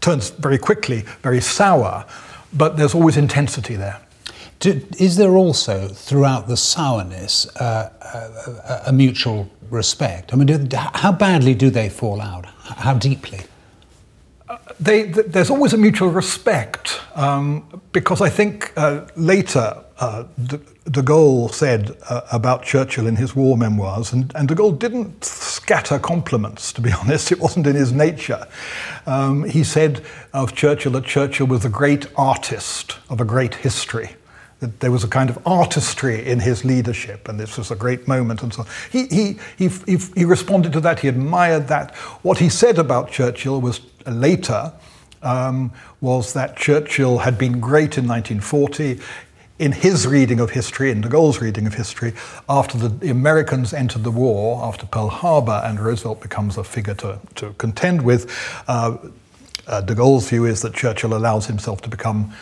turns 0.00 0.30
very 0.30 0.58
quickly 0.58 1.04
very 1.22 1.40
sour 1.40 2.06
but 2.52 2.76
there's 2.76 2.94
always 2.94 3.16
intensity 3.16 3.76
there. 3.76 4.00
Do, 4.60 4.86
is 4.98 5.16
there 5.16 5.36
also, 5.36 5.88
throughout 5.88 6.46
the 6.46 6.56
sourness, 6.56 7.46
uh, 7.56 7.90
a, 8.84 8.90
a, 8.90 8.92
mutual 8.92 9.48
respect? 9.70 10.34
I 10.34 10.36
mean, 10.36 10.66
do, 10.66 10.76
how 10.76 11.12
badly 11.12 11.54
do 11.54 11.70
they 11.70 11.88
fall 11.88 12.20
out? 12.20 12.44
How 12.44 12.92
deeply? 12.92 13.40
They, 14.80 15.12
th- 15.12 15.26
there's 15.26 15.50
always 15.50 15.74
a 15.74 15.76
mutual 15.76 16.08
respect 16.08 17.02
um, 17.14 17.82
because 17.92 18.22
I 18.22 18.30
think 18.30 18.72
uh, 18.76 19.06
later 19.14 19.84
uh, 19.98 20.24
de, 20.42 21.02
Gaulle 21.02 21.52
said 21.52 21.94
uh, 22.08 22.22
about 22.32 22.62
Churchill 22.62 23.06
in 23.06 23.16
his 23.16 23.36
war 23.36 23.58
memoirs, 23.58 24.14
and, 24.14 24.32
and, 24.34 24.48
de 24.48 24.54
Gaulle 24.54 24.78
didn't 24.78 25.22
scatter 25.22 25.98
compliments, 25.98 26.72
to 26.72 26.80
be 26.80 26.90
honest, 27.00 27.30
it 27.30 27.38
wasn't 27.38 27.66
in 27.66 27.76
his 27.76 27.92
nature. 27.92 28.46
Um, 29.04 29.44
he 29.44 29.62
said 29.62 30.02
of 30.32 30.54
Churchill 30.54 30.92
that 30.92 31.04
Churchill 31.04 31.46
was 31.46 31.66
a 31.66 31.68
great 31.68 32.06
artist 32.16 32.96
of 33.10 33.20
a 33.20 33.24
great 33.26 33.56
history. 33.56 34.16
That 34.60 34.80
there 34.80 34.90
was 34.90 35.04
a 35.04 35.08
kind 35.08 35.28
of 35.28 35.38
artistry 35.46 36.26
in 36.26 36.40
his 36.40 36.64
leadership, 36.64 37.28
and 37.28 37.38
this 37.38 37.58
was 37.58 37.70
a 37.70 37.76
great 37.76 38.08
moment, 38.08 38.42
and 38.42 38.52
so 38.52 38.62
on. 38.62 38.68
He, 38.90 39.06
he, 39.06 39.38
he, 39.56 39.68
he, 39.86 39.96
he 40.14 40.24
responded 40.24 40.72
to 40.72 40.80
that, 40.80 41.00
he 41.00 41.08
admired 41.08 41.68
that. 41.68 41.94
What 42.22 42.38
he 42.38 42.48
said 42.48 42.78
about 42.78 43.10
Churchill 43.10 43.60
was 43.60 43.80
later 44.06 44.72
um, 45.22 45.72
was 46.00 46.32
that 46.32 46.56
Churchill 46.56 47.18
had 47.18 47.38
been 47.38 47.60
great 47.60 47.98
in 47.98 48.08
1940 48.08 49.00
in 49.60 49.72
his 49.72 50.06
reading 50.06 50.40
of 50.40 50.50
history, 50.50 50.90
in 50.90 51.02
de 51.02 51.08
Gaulle's 51.08 51.42
reading 51.42 51.66
of 51.66 51.74
history, 51.74 52.14
after 52.48 52.78
the 52.78 53.10
Americans 53.10 53.74
entered 53.74 54.02
the 54.04 54.10
war, 54.10 54.64
after 54.64 54.86
Pearl 54.86 55.08
Harbor, 55.08 55.60
and 55.62 55.78
Roosevelt 55.78 56.22
becomes 56.22 56.56
a 56.56 56.64
figure 56.64 56.94
to, 56.94 57.20
to 57.34 57.52
contend 57.58 58.00
with, 58.00 58.32
uh, 58.68 58.96
uh, 59.66 59.82
de 59.82 59.94
Gaulle's 59.94 60.30
view 60.30 60.46
is 60.46 60.62
that 60.62 60.72
Churchill 60.72 61.12
allows 61.12 61.46
himself 61.46 61.82
to 61.82 61.90
become 61.90 62.32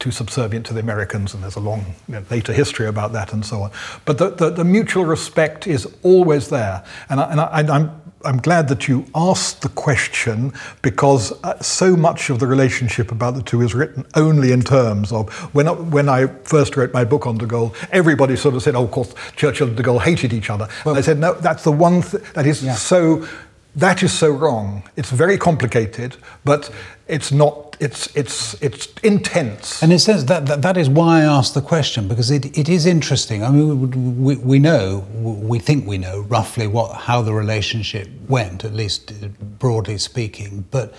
too 0.00 0.10
subservient 0.10 0.66
to 0.66 0.74
the 0.74 0.80
Americans, 0.80 1.32
and 1.32 1.44
there's 1.44 1.54
a 1.54 1.60
long 1.60 1.94
you 2.08 2.14
know, 2.14 2.24
later 2.28 2.52
history 2.52 2.88
about 2.88 3.12
that 3.12 3.32
and 3.32 3.46
so 3.46 3.62
on. 3.62 3.70
But 4.04 4.18
the, 4.18 4.30
the, 4.30 4.50
the 4.50 4.64
mutual 4.64 5.04
respect 5.04 5.68
is 5.68 5.86
always 6.02 6.48
there. 6.48 6.84
And, 7.08 7.20
I, 7.20 7.30
and 7.30 7.70
I, 7.70 7.76
I'm 7.76 8.02
I'm 8.24 8.38
glad 8.38 8.68
that 8.68 8.88
you 8.88 9.06
asked 9.14 9.62
the 9.62 9.68
question 9.68 10.52
because 10.82 11.32
uh, 11.44 11.58
so 11.60 11.96
much 11.96 12.30
of 12.30 12.38
the 12.38 12.46
relationship 12.46 13.12
about 13.12 13.34
the 13.34 13.42
two 13.42 13.60
is 13.60 13.74
written 13.74 14.06
only 14.14 14.52
in 14.52 14.62
terms 14.62 15.12
of 15.12 15.32
when 15.54 15.68
I, 15.68 15.72
when 15.72 16.08
I 16.08 16.26
first 16.44 16.76
wrote 16.76 16.92
my 16.92 17.04
book 17.04 17.26
on 17.26 17.38
de 17.38 17.46
Gaulle, 17.46 17.74
everybody 17.92 18.36
sort 18.36 18.54
of 18.54 18.62
said, 18.62 18.74
"Oh, 18.74 18.84
of 18.84 18.90
course, 18.90 19.14
Churchill 19.36 19.68
and 19.68 19.76
de 19.76 19.82
Gaulle 19.82 20.00
hated 20.00 20.32
each 20.32 20.50
other." 20.50 20.68
Well, 20.84 20.94
and 20.94 20.98
I 20.98 21.06
said, 21.06 21.18
"No, 21.18 21.34
that's 21.34 21.64
the 21.64 21.72
one 21.72 22.02
th- 22.02 22.22
that 22.34 22.46
is 22.46 22.62
yeah. 22.62 22.74
so 22.74 23.26
that 23.76 24.02
is 24.02 24.12
so 24.12 24.30
wrong. 24.30 24.84
It's 24.96 25.10
very 25.10 25.36
complicated, 25.36 26.16
but 26.44 26.70
it's 27.08 27.32
not. 27.32 27.76
It's 27.80 28.14
it's 28.16 28.54
it's 28.62 28.86
intense. 29.02 29.82
And 29.82 29.92
it 29.92 29.98
says 29.98 30.26
that 30.26 30.46
that, 30.46 30.62
that 30.62 30.76
is 30.76 30.88
why 30.88 31.22
I 31.22 31.24
asked 31.24 31.54
the 31.54 31.60
question 31.60 32.06
because 32.06 32.30
it, 32.30 32.56
it 32.56 32.68
is 32.68 32.86
interesting. 32.86 33.42
I 33.42 33.50
mean, 33.50 34.22
we, 34.22 34.36
we 34.36 34.58
know 34.60 35.04
we 35.14 35.58
think 35.58 35.86
we 35.86 35.98
know 35.98 36.20
roughly 36.20 36.68
what 36.68 36.92
how 36.94 37.20
the 37.22 37.34
relationship 37.34 38.08
went, 38.28 38.64
at 38.64 38.72
least 38.74 39.10
uh, 39.10 39.28
broadly 39.58 39.98
speaking, 39.98 40.64
but 40.70 40.94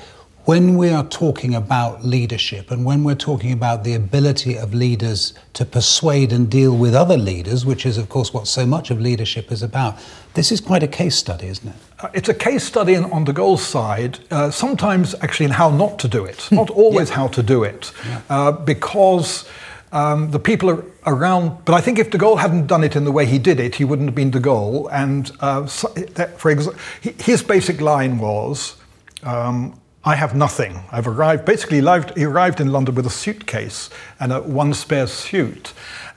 when 0.45 0.77
we 0.77 0.89
are 0.91 1.03
talking 1.05 1.55
about 1.55 2.05
leadership 2.05 2.69
and 2.69 2.85
when 2.85 3.03
we're 3.03 3.15
talking 3.15 3.51
about 3.51 3.83
the 3.83 3.95
ability 3.95 4.55
of 4.55 4.75
leaders 4.75 5.33
to 5.53 5.65
persuade 5.65 6.31
and 6.31 6.49
deal 6.49 6.77
with 6.77 6.93
other 6.93 7.17
leaders, 7.17 7.65
which 7.65 7.83
is, 7.85 7.97
of 7.97 8.09
course, 8.09 8.31
what 8.31 8.47
so 8.47 8.63
much 8.63 8.91
of 8.91 9.01
leadership 9.01 9.51
is 9.51 9.63
about, 9.63 9.97
this 10.35 10.51
is 10.51 10.61
quite 10.61 10.83
a 10.83 10.87
case 10.87 11.15
study, 11.15 11.47
isn't 11.47 11.69
it? 11.69 11.75
Uh, 11.99 12.09
it's 12.13 12.29
a 12.29 12.33
case 12.33 12.63
study 12.63 12.93
in, 12.93 13.05
on 13.05 13.23
de 13.23 13.33
Gaulle's 13.33 13.65
side, 13.65 14.19
uh, 14.29 14.51
sometimes 14.51 15.15
actually 15.21 15.47
in 15.47 15.51
how 15.51 15.71
not 15.71 15.97
to 15.97 16.07
do 16.07 16.25
it, 16.25 16.41
hmm. 16.43 16.55
not 16.55 16.69
always 16.69 17.09
yeah. 17.09 17.15
how 17.15 17.27
to 17.27 17.41
do 17.41 17.63
it, 17.63 17.91
yeah. 18.07 18.21
uh, 18.29 18.51
because. 18.51 19.49
Um, 19.91 20.31
the 20.31 20.39
people 20.39 20.83
around, 21.05 21.63
but 21.63 21.73
I 21.73 21.79
think 21.79 21.99
if 21.99 22.09
de 22.09 22.17
Gaulle 22.17 22.37
hadn't 22.37 22.67
done 22.67 22.83
it 22.83 22.97
in 22.97 23.05
the 23.05 23.13
way 23.13 23.25
he 23.25 23.39
did 23.39 23.61
it, 23.61 23.75
he 23.75 23.85
wouldn't 23.85 24.09
have 24.09 24.15
been 24.15 24.29
de 24.29 24.41
Gaulle. 24.41 24.89
And 24.91 25.31
uh, 25.39 25.67
so, 25.67 25.87
that, 26.15 26.37
for 26.37 26.51
example, 26.51 26.81
his 27.01 27.41
basic 27.41 27.79
line 27.79 28.17
was, 28.17 28.75
um, 29.23 29.79
I 30.07 30.13
have 30.13 30.35
nothing. 30.35 30.83
I've 30.91 31.07
arrived, 31.07 31.45
basically 31.45 31.79
arrived, 31.79 32.15
he 32.15 32.25
arrived 32.25 32.61
in 32.61 32.71
London 32.71 32.93
with 32.93 33.07
a 33.07 33.09
suitcase 33.09 33.89
and 34.19 34.31
a 34.31 34.39
one 34.39 34.75
spare 34.75 35.07
suit. 35.07 35.73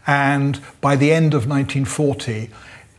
And 0.07 0.61
by 0.83 0.95
the 0.95 1.11
end 1.11 1.33
of 1.33 1.49
1940, 1.49 2.51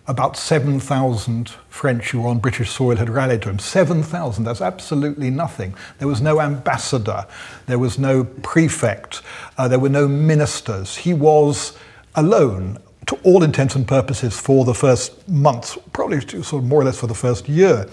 about 0.08 0.36
7,000 0.36 1.50
French 1.69 2.10
who 2.10 2.22
were 2.22 2.29
on 2.29 2.39
British 2.39 2.72
soil 2.72 2.96
had 2.96 3.08
rallied 3.08 3.43
to 3.43 3.50
him. 3.50 3.60
7,000, 3.60 4.43
that's 4.43 4.62
absolutely 4.62 5.29
nothing. 5.29 5.75
There 6.00 6.08
was 6.08 6.22
no 6.22 6.41
ambassador, 6.41 7.27
there 7.67 7.77
was 7.77 8.00
no 8.00 8.24
prefect, 8.24 9.22
uh, 9.60 9.67
there 9.67 9.77
were 9.77 9.89
no 9.89 10.08
ministers. 10.08 10.98
He 10.98 11.13
was 11.13 11.77
alone 12.15 12.79
to 13.05 13.15
all 13.24 13.43
intents 13.43 13.75
and 13.75 13.88
purposes 13.88 14.39
for 14.39 14.65
the 14.65 14.74
first 14.74 15.27
months, 15.29 15.77
probably 15.93 16.22
sort 16.22 16.63
of 16.63 16.63
more 16.63 16.81
or 16.81 16.86
less 16.86 17.00
for 17.00 17.08
the 17.08 17.13
first 17.13 17.48
year. 17.48 17.88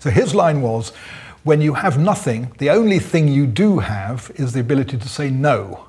So 0.00 0.10
his 0.10 0.34
line 0.34 0.62
was 0.62 0.92
when 1.42 1.60
you 1.60 1.74
have 1.74 1.98
nothing, 1.98 2.52
the 2.58 2.70
only 2.70 2.98
thing 2.98 3.28
you 3.28 3.46
do 3.46 3.78
have 3.78 4.30
is 4.34 4.52
the 4.52 4.60
ability 4.60 4.98
to 4.98 5.08
say 5.08 5.30
no. 5.30 5.86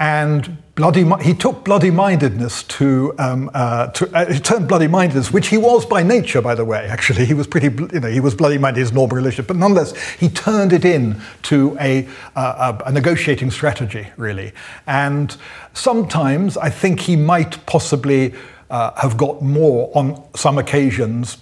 And 0.00 0.62
bloody, 0.76 1.04
he 1.24 1.34
took 1.34 1.64
bloody 1.64 1.90
mindedness 1.90 2.62
to, 2.64 3.12
um, 3.18 3.50
uh, 3.52 3.88
to 3.88 4.16
uh, 4.16 4.38
turned 4.38 4.68
bloody 4.68 4.86
mindedness, 4.86 5.32
which 5.32 5.48
he 5.48 5.58
was 5.58 5.84
by 5.84 6.04
nature, 6.04 6.40
by 6.40 6.54
the 6.54 6.64
way. 6.64 6.86
Actually, 6.86 7.24
he 7.24 7.34
was 7.34 7.48
pretty, 7.48 7.66
you 7.92 8.00
know, 8.00 8.08
he 8.08 8.20
was 8.20 8.36
bloody 8.36 8.58
minded 8.58 8.78
his 8.78 8.92
normal 8.92 9.16
relationship, 9.16 9.48
but 9.48 9.56
nonetheless, 9.56 9.98
he 10.12 10.28
turned 10.28 10.72
it 10.72 10.84
in 10.84 11.20
to 11.42 11.76
a, 11.80 12.08
uh, 12.36 12.78
a 12.86 12.92
negotiating 12.92 13.50
strategy, 13.50 14.06
really. 14.16 14.52
And 14.86 15.36
sometimes 15.74 16.56
I 16.56 16.70
think 16.70 17.00
he 17.00 17.16
might 17.16 17.66
possibly 17.66 18.34
uh, 18.70 18.92
have 19.00 19.16
got 19.16 19.42
more 19.42 19.90
on 19.96 20.22
some 20.36 20.58
occasions 20.58 21.38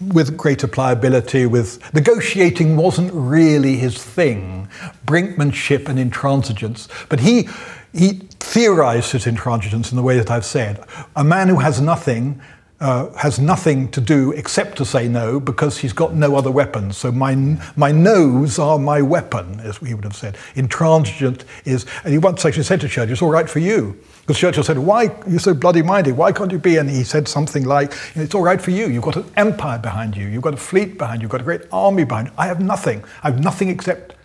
with 0.00 0.36
greater 0.36 0.68
pliability, 0.68 1.46
with 1.46 1.82
negotiating 1.94 2.76
wasn't 2.76 3.10
really 3.12 3.76
his 3.76 4.02
thing, 4.02 4.68
brinkmanship 5.06 5.88
and 5.88 5.98
intransigence. 5.98 6.88
But 7.08 7.20
he 7.20 7.48
he 7.92 8.28
theorized 8.40 9.12
his 9.12 9.26
intransigence 9.26 9.90
in 9.90 9.96
the 9.96 10.02
way 10.02 10.16
that 10.18 10.30
I've 10.30 10.44
said. 10.44 10.84
A 11.16 11.24
man 11.24 11.48
who 11.48 11.56
has 11.56 11.80
nothing 11.80 12.40
uh, 12.82 13.12
has 13.12 13.38
nothing 13.38 13.88
to 13.92 14.00
do 14.00 14.32
except 14.32 14.76
to 14.76 14.84
say 14.84 15.06
no 15.06 15.38
because 15.38 15.78
he's 15.78 15.92
got 15.92 16.14
no 16.14 16.34
other 16.34 16.50
weapons. 16.50 16.96
So 16.96 17.12
my, 17.12 17.36
my 17.76 17.92
no's 17.92 18.58
are 18.58 18.76
my 18.76 19.00
weapon, 19.00 19.60
as 19.60 19.76
he 19.78 19.94
would 19.94 20.02
have 20.02 20.16
said. 20.16 20.36
Intransigent 20.56 21.44
is, 21.64 21.86
and 22.02 22.12
he 22.12 22.18
once 22.18 22.44
actually 22.44 22.64
said 22.64 22.80
to 22.80 22.88
Churchill, 22.88 23.12
it's 23.12 23.22
all 23.22 23.30
right 23.30 23.48
for 23.48 23.60
you. 23.60 23.96
Because 24.22 24.36
Churchill 24.36 24.64
said, 24.64 24.78
why, 24.78 25.14
you're 25.28 25.38
so 25.38 25.54
bloody 25.54 25.80
minded, 25.80 26.16
why 26.16 26.32
can't 26.32 26.50
you 26.50 26.58
be? 26.58 26.76
And 26.78 26.90
he 26.90 27.04
said 27.04 27.28
something 27.28 27.64
like, 27.64 27.94
it's 28.16 28.34
all 28.34 28.42
right 28.42 28.60
for 28.60 28.72
you, 28.72 28.88
you've 28.88 29.04
got 29.04 29.16
an 29.16 29.30
empire 29.36 29.78
behind 29.78 30.16
you, 30.16 30.26
you've 30.26 30.42
got 30.42 30.54
a 30.54 30.58
fleet 30.58 30.98
behind 30.98 31.20
you, 31.20 31.26
you've 31.26 31.30
got 31.30 31.40
a 31.40 31.44
great 31.44 31.62
army 31.70 32.02
behind 32.02 32.28
you. 32.28 32.34
I 32.36 32.46
have 32.46 32.60
nothing. 32.60 33.04
I 33.22 33.30
have 33.30 33.40
nothing 33.40 33.68
except 33.68 34.16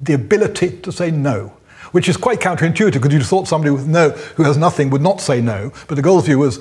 the 0.00 0.14
ability 0.14 0.78
to 0.78 0.90
say 0.90 1.10
no 1.10 1.52
which 1.92 2.08
is 2.08 2.16
quite 2.16 2.40
counterintuitive 2.40 2.94
because 2.94 3.12
you'd 3.12 3.24
thought 3.24 3.46
somebody 3.46 3.70
with 3.70 3.86
no, 3.86 4.10
who 4.10 4.42
has 4.42 4.56
nothing, 4.56 4.90
would 4.90 5.02
not 5.02 5.20
say 5.20 5.40
no. 5.40 5.72
But 5.86 5.94
de 5.94 6.02
Gaulle's 6.02 6.26
view 6.26 6.38
was 6.38 6.60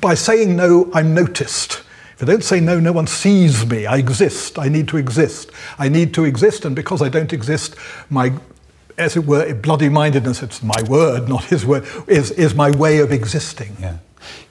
by 0.00 0.14
saying 0.14 0.56
no, 0.56 0.90
I'm 0.94 1.14
noticed. 1.14 1.82
If 2.14 2.24
I 2.24 2.26
don't 2.26 2.42
say 2.42 2.58
no, 2.58 2.80
no 2.80 2.90
one 2.90 3.06
sees 3.06 3.64
me. 3.64 3.86
I 3.86 3.98
exist. 3.98 4.58
I 4.58 4.68
need 4.68 4.88
to 4.88 4.96
exist. 4.96 5.52
I 5.78 5.88
need 5.88 6.12
to 6.14 6.24
exist, 6.24 6.64
and 6.64 6.74
because 6.74 7.00
I 7.00 7.08
don't 7.08 7.32
exist, 7.32 7.76
my, 8.10 8.32
as 8.96 9.16
it 9.16 9.24
were, 9.24 9.54
bloody 9.54 9.88
mindedness, 9.88 10.42
it's 10.42 10.60
my 10.60 10.82
word, 10.88 11.28
not 11.28 11.44
his 11.44 11.64
word, 11.64 11.86
is, 12.08 12.32
is 12.32 12.56
my 12.56 12.72
way 12.72 12.98
of 12.98 13.12
existing. 13.12 13.76
Yeah. 13.78 13.98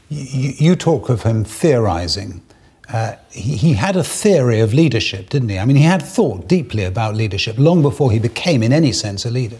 You, 0.07 0.53
you 0.57 0.75
talk 0.77 1.09
of 1.09 1.23
him 1.23 1.43
theorizing. 1.43 2.41
Uh, 2.87 3.15
he, 3.29 3.55
he 3.57 3.73
had 3.73 3.95
a 3.95 4.03
theory 4.03 4.59
of 4.59 4.73
leadership, 4.73 5.29
didn't 5.29 5.49
he? 5.49 5.59
I 5.59 5.65
mean, 5.65 5.77
he 5.77 5.83
had 5.83 6.01
thought 6.01 6.47
deeply 6.47 6.83
about 6.83 7.15
leadership 7.15 7.57
long 7.57 7.81
before 7.81 8.11
he 8.11 8.19
became, 8.19 8.63
in 8.63 8.73
any 8.73 8.91
sense, 8.91 9.25
a 9.25 9.29
leader. 9.29 9.57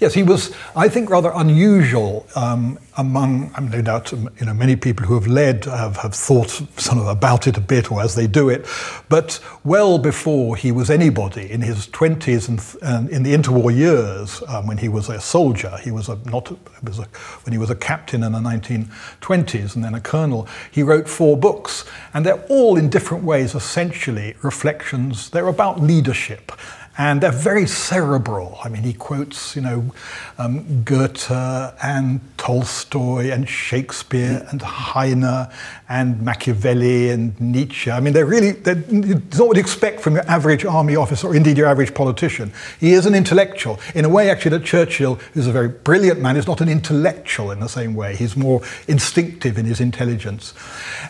Yes, 0.00 0.14
he 0.14 0.22
was, 0.22 0.54
I 0.76 0.88
think, 0.88 1.10
rather 1.10 1.32
unusual 1.34 2.26
um, 2.34 2.78
among, 2.96 3.50
I 3.54 3.60
mean, 3.60 3.70
no 3.70 3.82
doubt, 3.82 4.12
um, 4.12 4.28
you 4.38 4.46
know, 4.46 4.54
many 4.54 4.76
people 4.76 5.06
who 5.06 5.14
have 5.14 5.26
led 5.26 5.64
have, 5.64 5.96
have 5.98 6.14
thought 6.14 6.50
sort 6.50 6.98
of 6.98 7.06
about 7.06 7.46
it 7.46 7.56
a 7.56 7.60
bit 7.60 7.90
or 7.90 8.02
as 8.02 8.14
they 8.14 8.26
do 8.26 8.48
it, 8.48 8.66
but 9.08 9.40
well 9.64 9.98
before 9.98 10.56
he 10.56 10.72
was 10.72 10.90
anybody 10.90 11.50
in 11.50 11.60
his 11.62 11.86
20s 11.88 12.48
and, 12.48 12.60
and 12.82 13.08
in 13.10 13.22
the 13.22 13.34
interwar 13.34 13.74
years, 13.74 14.42
um, 14.48 14.66
when 14.66 14.78
he 14.78 14.88
was 14.88 15.08
a 15.08 15.20
soldier, 15.20 15.76
he 15.82 15.90
was 15.90 16.08
a, 16.08 16.18
not, 16.26 16.50
was 16.84 16.98
a, 16.98 17.04
when 17.44 17.52
he 17.52 17.58
was 17.58 17.70
a 17.70 17.74
captain 17.74 18.22
in 18.22 18.32
the 18.32 18.38
1920s 18.38 19.74
and 19.74 19.84
then 19.84 19.94
a 19.94 20.00
colonel, 20.00 20.46
he 20.70 20.82
wrote 20.82 21.08
four 21.08 21.36
books, 21.36 21.84
and 22.12 22.24
they're 22.26 22.44
all 22.48 22.76
in 22.76 22.90
different 22.90 23.09
ways 23.18 23.54
essentially 23.54 24.34
reflections, 24.42 25.30
they're 25.30 25.48
about 25.48 25.80
leadership 25.80 26.52
and 27.00 27.22
they're 27.22 27.32
very 27.32 27.66
cerebral. 27.66 28.58
I 28.62 28.68
mean, 28.68 28.82
he 28.82 28.92
quotes, 28.92 29.56
you 29.56 29.62
know, 29.62 29.90
um, 30.36 30.82
Goethe 30.82 31.30
and 31.30 32.20
Tolstoy 32.36 33.30
and 33.30 33.48
Shakespeare 33.48 34.46
and 34.50 34.60
Heine 34.60 35.48
and 35.88 36.20
Machiavelli 36.20 37.08
and 37.08 37.40
Nietzsche. 37.40 37.90
I 37.90 38.00
mean, 38.00 38.12
they're 38.12 38.26
really, 38.26 38.50
they're, 38.50 38.84
it's 38.86 39.38
not 39.38 39.48
what 39.48 39.56
you 39.56 39.62
expect 39.62 40.02
from 40.02 40.14
your 40.14 40.28
average 40.28 40.66
army 40.66 40.94
officer 40.94 41.28
or 41.28 41.34
indeed 41.34 41.56
your 41.56 41.68
average 41.68 41.94
politician. 41.94 42.52
He 42.78 42.92
is 42.92 43.06
an 43.06 43.14
intellectual. 43.14 43.80
In 43.94 44.04
a 44.04 44.10
way, 44.10 44.28
actually, 44.28 44.58
that 44.58 44.64
Churchill, 44.64 45.14
who's 45.32 45.46
a 45.46 45.52
very 45.52 45.68
brilliant 45.68 46.20
man, 46.20 46.36
is 46.36 46.46
not 46.46 46.60
an 46.60 46.68
intellectual 46.68 47.50
in 47.50 47.60
the 47.60 47.68
same 47.68 47.94
way. 47.94 48.14
He's 48.14 48.36
more 48.36 48.60
instinctive 48.88 49.56
in 49.56 49.64
his 49.64 49.80
intelligence. 49.80 50.52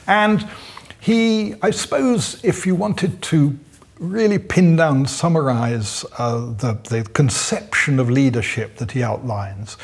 And 0.07 0.47
he, 1.00 1.54
I 1.62 1.71
suppose, 1.71 2.42
if 2.45 2.66
you 2.66 2.75
wanted 2.75 3.23
to 3.23 3.59
really 4.00 4.38
pin 4.38 4.76
down, 4.76 4.97
and 4.97 5.11
summarize 5.11 6.07
uh, 6.16 6.38
the, 6.54 6.73
the 6.88 7.04
conception 7.12 8.00
of 8.00 8.09
leadership 8.11 8.76
that 8.78 8.92
he 8.92 9.02
outlines. 9.02 9.76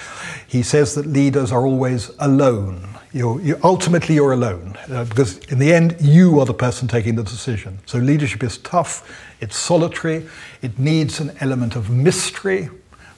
He 0.47 0.63
says 0.63 0.95
that 0.95 1.07
leaders 1.07 1.53
are 1.53 1.67
always 1.67 2.11
alone. 2.19 2.89
You're, 3.13 3.41
you, 3.43 3.61
ultimately, 3.63 4.15
you're 4.15 4.33
alone 4.33 4.77
uh, 4.91 5.05
because 5.05 5.39
in 5.49 5.59
the 5.59 5.73
end, 5.73 5.97
you 6.01 6.41
are 6.41 6.47
the 6.47 6.55
person 6.55 6.89
taking 6.89 7.15
the 7.15 7.23
decision. 7.23 7.79
So 7.85 7.99
leadership 7.99 8.43
is 8.43 8.57
tough, 8.59 9.07
it's 9.41 9.57
solitary, 9.57 10.27
it 10.63 10.79
needs 10.79 11.21
an 11.21 11.37
element 11.41 11.77
of 11.77 11.91
mystery 11.91 12.71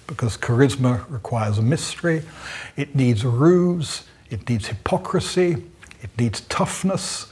because 0.08 0.36
charisma 0.36 1.08
requires 1.08 1.58
a 1.58 1.62
mystery. 1.62 2.22
It 2.76 2.96
needs 2.96 3.24
ruse, 3.24 4.04
it 4.30 4.48
needs 4.48 4.66
hypocrisy, 4.66 5.62
it 6.02 6.10
needs 6.18 6.40
toughness. 6.42 7.28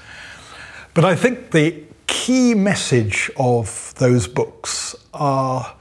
But 0.97 1.05
I 1.05 1.15
think 1.15 1.51
the 1.51 1.85
key 2.07 2.55
message 2.55 3.31
of 3.37 3.93
those 3.99 4.27
books 4.27 4.97
are 5.13 5.75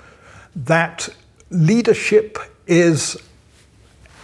that 0.58 1.08
leadership 1.50 2.38
is 2.68 3.16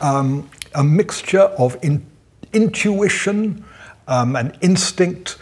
um, 0.02 0.50
a 0.76 0.84
mixture 0.84 1.44
of 1.58 1.78
in, 1.82 2.06
intuition 2.52 3.64
um, 4.10 4.36
and 4.36 4.58
instinct 4.60 5.38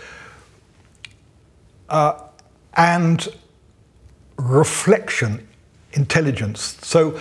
uh, 1.89 2.21
and 2.75 3.27
reflection, 4.37 5.47
intelligence. 5.93 6.77
So 6.83 7.19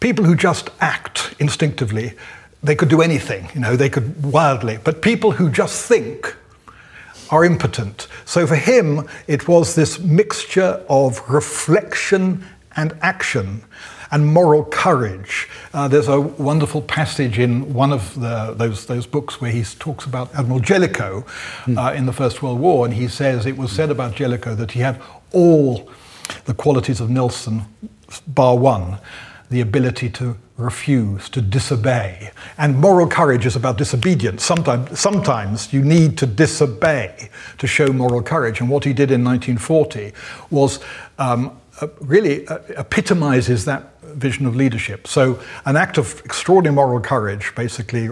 people 0.00 0.24
who 0.24 0.34
just 0.34 0.70
act 0.80 1.34
instinctively, 1.38 2.14
they 2.62 2.74
could 2.74 2.88
do 2.88 3.02
anything, 3.02 3.50
you 3.52 3.60
know, 3.60 3.76
they 3.76 3.90
could 3.90 4.22
wildly, 4.24 4.78
but 4.82 5.02
people 5.02 5.32
who 5.32 5.50
just 5.50 5.86
think 5.86 6.38
are 7.30 7.44
impotent. 7.44 8.08
So 8.24 8.46
for 8.46 8.56
him, 8.56 9.08
it 9.26 9.48
was 9.48 9.74
this 9.74 9.98
mixture 9.98 10.84
of 10.88 11.28
reflection 11.28 12.44
and 12.76 12.96
action 13.02 13.62
and 14.12 14.26
moral 14.26 14.64
courage. 14.64 15.48
Uh, 15.72 15.86
there's 15.86 16.08
a 16.08 16.20
wonderful 16.20 16.82
passage 16.82 17.38
in 17.38 17.72
one 17.72 17.92
of 17.92 18.18
the, 18.18 18.54
those, 18.56 18.86
those 18.86 19.06
books 19.06 19.40
where 19.40 19.52
he 19.52 19.62
talks 19.62 20.04
about 20.04 20.34
Admiral 20.34 20.60
Jellicoe 20.60 21.20
hmm. 21.64 21.78
uh, 21.78 21.92
in 21.92 22.06
the 22.06 22.12
First 22.12 22.42
World 22.42 22.58
War, 22.58 22.84
and 22.84 22.94
he 22.94 23.06
says 23.06 23.46
it 23.46 23.56
was 23.56 23.70
said 23.70 23.90
about 23.90 24.16
Jellicoe 24.16 24.54
that 24.56 24.72
he 24.72 24.80
had 24.80 25.00
all 25.32 25.88
the 26.44 26.54
qualities 26.54 27.00
of 27.00 27.08
Nelson, 27.08 27.62
bar 28.26 28.56
one 28.56 28.98
the 29.50 29.60
ability 29.60 30.08
to 30.08 30.36
refuse, 30.56 31.28
to 31.30 31.40
disobey. 31.40 32.30
And 32.56 32.78
moral 32.78 33.08
courage 33.08 33.46
is 33.46 33.56
about 33.56 33.78
disobedience. 33.78 34.44
Sometimes, 34.44 34.98
sometimes 34.98 35.72
you 35.72 35.82
need 35.82 36.16
to 36.18 36.26
disobey 36.26 37.30
to 37.58 37.66
show 37.66 37.92
moral 37.92 38.22
courage. 38.22 38.60
And 38.60 38.70
what 38.70 38.84
he 38.84 38.92
did 38.92 39.10
in 39.10 39.24
1940 39.24 40.12
was 40.50 40.78
um, 41.18 41.58
uh, 41.80 41.88
really 42.00 42.46
uh, 42.46 42.58
epitomizes 42.76 43.64
that 43.64 44.00
vision 44.02 44.46
of 44.46 44.54
leadership. 44.54 45.06
So, 45.06 45.40
an 45.64 45.76
act 45.76 45.98
of 45.98 46.20
extraordinary 46.24 46.74
moral 46.74 47.00
courage 47.00 47.52
basically 47.54 48.10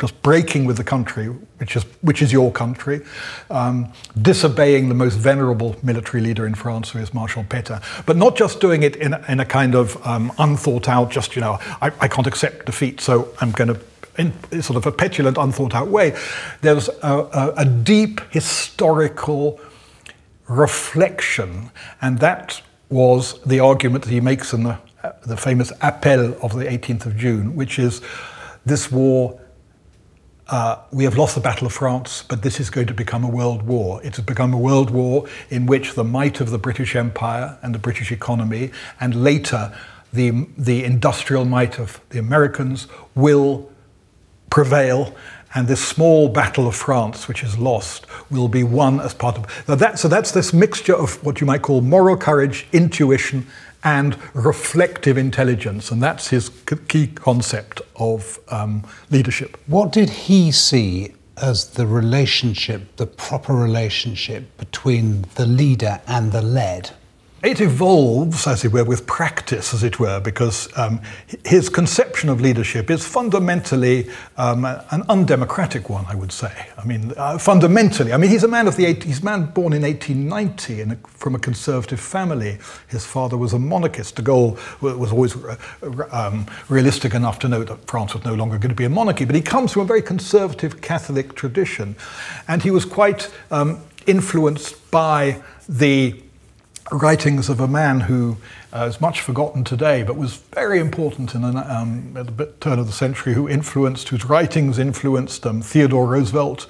just 0.00 0.20
breaking 0.22 0.64
with 0.64 0.78
the 0.78 0.84
country, 0.84 1.26
which 1.26 1.76
is, 1.76 1.84
which 2.00 2.22
is 2.22 2.32
your 2.32 2.50
country, 2.50 3.02
um, 3.50 3.92
disobeying 4.22 4.88
the 4.88 4.94
most 4.94 5.16
venerable 5.16 5.76
military 5.82 6.22
leader 6.22 6.46
in 6.46 6.54
France, 6.54 6.90
who 6.90 6.98
is 6.98 7.12
Marshal 7.12 7.44
Pétain, 7.44 7.82
but 8.06 8.16
not 8.16 8.34
just 8.34 8.60
doing 8.60 8.82
it 8.82 8.96
in, 8.96 9.14
in 9.28 9.40
a 9.40 9.44
kind 9.44 9.74
of 9.74 10.04
um, 10.06 10.32
unthought 10.38 10.88
out, 10.88 11.10
just, 11.10 11.36
you 11.36 11.42
know, 11.42 11.58
I, 11.82 11.92
I 12.00 12.08
can't 12.08 12.26
accept 12.26 12.66
defeat, 12.66 13.00
so 13.00 13.28
I'm 13.40 13.50
going 13.52 13.74
to 13.74 13.80
in 14.18 14.32
sort 14.60 14.76
of 14.76 14.84
a 14.86 14.92
petulant, 14.92 15.38
unthought 15.38 15.74
out 15.74 15.88
way. 15.88 16.14
There's 16.60 16.88
a, 16.88 17.28
a, 17.32 17.54
a, 17.58 17.64
deep 17.64 18.20
historical 18.30 19.58
reflection, 20.48 21.70
and 22.02 22.18
that 22.18 22.60
was 22.90 23.40
the 23.44 23.60
argument 23.60 24.04
that 24.04 24.10
he 24.10 24.20
makes 24.20 24.52
in 24.52 24.64
the, 24.64 24.78
the 25.24 25.36
famous 25.36 25.72
Appel 25.80 26.36
of 26.42 26.54
the 26.54 26.64
18th 26.64 27.06
of 27.06 27.16
June, 27.16 27.54
which 27.54 27.78
is 27.78 28.02
this 28.66 28.92
war 28.92 29.39
uh, 30.50 30.80
we 30.90 31.04
have 31.04 31.16
lost 31.16 31.36
the 31.36 31.40
Battle 31.40 31.66
of 31.66 31.72
France, 31.72 32.24
but 32.28 32.42
this 32.42 32.58
is 32.58 32.70
going 32.70 32.88
to 32.88 32.94
become 32.94 33.22
a 33.22 33.28
world 33.28 33.62
war. 33.62 34.02
It 34.02 34.16
has 34.16 34.24
become 34.24 34.52
a 34.52 34.58
world 34.58 34.90
war 34.90 35.26
in 35.48 35.66
which 35.66 35.94
the 35.94 36.02
might 36.02 36.40
of 36.40 36.50
the 36.50 36.58
British 36.58 36.96
Empire 36.96 37.56
and 37.62 37.72
the 37.72 37.78
British 37.78 38.10
economy, 38.10 38.72
and 39.00 39.22
later 39.22 39.72
the, 40.12 40.48
the 40.58 40.84
industrial 40.84 41.44
might 41.44 41.78
of 41.78 42.00
the 42.10 42.18
Americans, 42.18 42.88
will 43.14 43.70
prevail. 44.50 45.14
And 45.54 45.66
this 45.66 45.86
small 45.86 46.28
battle 46.28 46.66
of 46.66 46.74
France, 46.74 47.28
which 47.28 47.42
is 47.42 47.58
lost, 47.58 48.06
will 48.30 48.48
be 48.48 48.62
won 48.62 49.00
as 49.00 49.14
part 49.14 49.36
of 49.36 49.64
that. 49.66 49.98
So 49.98 50.08
that's 50.08 50.32
this 50.32 50.52
mixture 50.52 50.94
of 50.96 51.22
what 51.24 51.40
you 51.40 51.46
might 51.46 51.62
call 51.62 51.80
moral 51.80 52.16
courage, 52.16 52.66
intuition, 52.72 53.46
and 53.82 54.16
reflective 54.34 55.16
intelligence. 55.16 55.90
And 55.90 56.02
that's 56.02 56.28
his 56.28 56.50
key 56.88 57.08
concept 57.08 57.80
of 57.96 58.38
um, 58.48 58.84
leadership. 59.10 59.56
What 59.66 59.92
did 59.92 60.10
he 60.10 60.52
see 60.52 61.14
as 61.40 61.70
the 61.70 61.86
relationship, 61.86 62.96
the 62.96 63.06
proper 63.06 63.54
relationship 63.54 64.56
between 64.58 65.24
the 65.36 65.46
leader 65.46 66.00
and 66.06 66.32
the 66.32 66.42
led? 66.42 66.90
It 67.42 67.62
evolves, 67.62 68.46
as 68.46 68.66
it 68.66 68.72
were, 68.72 68.84
with 68.84 69.06
practice, 69.06 69.72
as 69.72 69.82
it 69.82 69.98
were, 69.98 70.20
because 70.20 70.68
um, 70.76 71.00
his 71.42 71.70
conception 71.70 72.28
of 72.28 72.42
leadership 72.42 72.90
is 72.90 73.06
fundamentally 73.06 74.10
um, 74.36 74.66
an 74.66 75.04
undemocratic 75.08 75.88
one, 75.88 76.04
I 76.06 76.16
would 76.16 76.32
say. 76.32 76.52
I 76.76 76.84
mean, 76.84 77.14
uh, 77.16 77.38
fundamentally, 77.38 78.12
I 78.12 78.18
mean, 78.18 78.30
he's 78.30 78.44
a 78.44 78.48
man 78.48 78.68
of 78.68 78.76
the 78.76 78.92
he's 78.92 79.22
a 79.22 79.24
man 79.24 79.46
born 79.46 79.72
in 79.72 79.82
1890 79.82 80.82
in 80.82 80.90
a, 80.90 80.96
from 81.08 81.34
a 81.34 81.38
conservative 81.38 81.98
family. 81.98 82.58
His 82.88 83.06
father 83.06 83.38
was 83.38 83.54
a 83.54 83.58
monarchist. 83.58 84.16
De 84.16 84.22
Gaulle 84.22 84.58
was 84.82 85.10
always 85.10 85.34
uh, 85.34 85.56
um, 86.12 86.44
realistic 86.68 87.14
enough 87.14 87.38
to 87.38 87.48
know 87.48 87.64
that 87.64 87.86
France 87.86 88.12
was 88.12 88.22
no 88.22 88.34
longer 88.34 88.58
going 88.58 88.68
to 88.68 88.74
be 88.74 88.84
a 88.84 88.90
monarchy, 88.90 89.24
but 89.24 89.34
he 89.34 89.40
comes 89.40 89.72
from 89.72 89.82
a 89.82 89.86
very 89.86 90.02
conservative 90.02 90.82
Catholic 90.82 91.34
tradition, 91.36 91.96
and 92.48 92.62
he 92.62 92.70
was 92.70 92.84
quite 92.84 93.30
um, 93.50 93.80
influenced 94.06 94.90
by 94.90 95.40
the 95.66 96.20
writings 96.90 97.48
of 97.48 97.60
a 97.60 97.68
man 97.68 98.00
who 98.00 98.36
uh, 98.72 98.86
is 98.88 99.00
much 99.00 99.20
forgotten 99.20 99.64
today, 99.64 100.02
but 100.02 100.16
was 100.16 100.36
very 100.54 100.78
important 100.78 101.34
in 101.34 101.44
um, 101.44 102.16
at 102.16 102.36
the 102.36 102.46
turn 102.60 102.78
of 102.78 102.86
the 102.86 102.92
century, 102.92 103.34
who 103.34 103.48
influenced, 103.48 104.08
whose 104.08 104.24
writings 104.24 104.78
influenced 104.78 105.46
um, 105.46 105.62
Theodore 105.62 106.06
Roosevelt, 106.06 106.66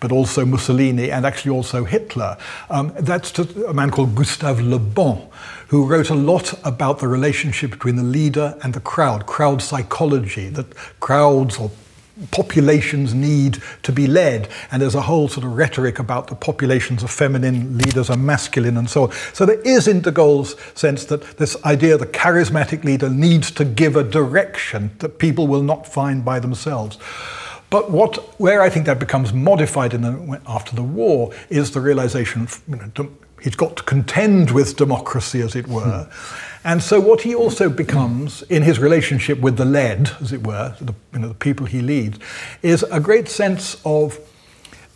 but 0.00 0.12
also 0.12 0.44
Mussolini 0.44 1.10
and 1.10 1.24
actually 1.24 1.50
also 1.50 1.84
Hitler. 1.84 2.36
Um, 2.68 2.92
that's 2.98 3.38
a 3.38 3.72
man 3.72 3.90
called 3.90 4.14
Gustave 4.14 4.62
Le 4.62 4.78
Bon, 4.78 5.28
who 5.68 5.86
wrote 5.86 6.10
a 6.10 6.14
lot 6.14 6.52
about 6.64 6.98
the 6.98 7.08
relationship 7.08 7.70
between 7.70 7.96
the 7.96 8.02
leader 8.02 8.58
and 8.62 8.74
the 8.74 8.80
crowd, 8.80 9.26
crowd 9.26 9.62
psychology, 9.62 10.48
that 10.50 10.74
crowds 11.00 11.58
or 11.58 11.70
populations 12.30 13.14
need 13.14 13.62
to 13.82 13.92
be 13.92 14.06
led. 14.06 14.48
And 14.70 14.80
there's 14.80 14.94
a 14.94 15.02
whole 15.02 15.28
sort 15.28 15.44
of 15.44 15.56
rhetoric 15.56 15.98
about 15.98 16.28
the 16.28 16.34
populations 16.34 17.02
of 17.02 17.10
feminine 17.10 17.78
leaders 17.78 18.10
are 18.10 18.16
masculine 18.16 18.76
and 18.76 18.88
so 18.88 19.04
on. 19.04 19.12
So 19.32 19.46
there 19.46 19.60
is 19.60 19.88
in 19.88 20.00
de 20.00 20.12
Gaulle's 20.12 20.56
sense 20.74 21.04
that 21.06 21.22
this 21.38 21.62
idea 21.64 21.98
the 21.98 22.06
charismatic 22.06 22.84
leader 22.84 23.08
needs 23.08 23.50
to 23.52 23.64
give 23.64 23.96
a 23.96 24.04
direction 24.04 24.92
that 24.98 25.18
people 25.18 25.46
will 25.46 25.62
not 25.62 25.86
find 25.86 26.24
by 26.24 26.38
themselves. 26.40 26.98
But 27.70 27.90
what, 27.90 28.38
where 28.38 28.62
I 28.62 28.70
think 28.70 28.86
that 28.86 29.00
becomes 29.00 29.32
modified 29.32 29.94
in 29.94 30.02
the, 30.02 30.40
after 30.46 30.76
the 30.76 30.82
war 30.82 31.32
is 31.50 31.72
the 31.72 31.80
realization 31.80 32.46
you 32.68 32.76
know, 32.76 33.10
he's 33.44 33.54
got 33.54 33.76
to 33.76 33.82
contend 33.82 34.50
with 34.50 34.76
democracy, 34.76 35.42
as 35.42 35.54
it 35.54 35.68
were. 35.68 36.04
Hmm. 36.04 36.66
And 36.66 36.82
so, 36.82 36.98
what 36.98 37.20
he 37.20 37.34
also 37.34 37.68
becomes 37.68 38.42
in 38.44 38.62
his 38.62 38.78
relationship 38.78 39.38
with 39.38 39.58
the 39.58 39.66
led, 39.66 40.10
as 40.22 40.32
it 40.32 40.46
were, 40.46 40.74
the, 40.80 40.94
you 41.12 41.18
know, 41.18 41.28
the 41.28 41.34
people 41.34 41.66
he 41.66 41.82
leads, 41.82 42.18
is 42.62 42.82
a 42.84 42.98
great 42.98 43.28
sense 43.28 43.80
of 43.84 44.18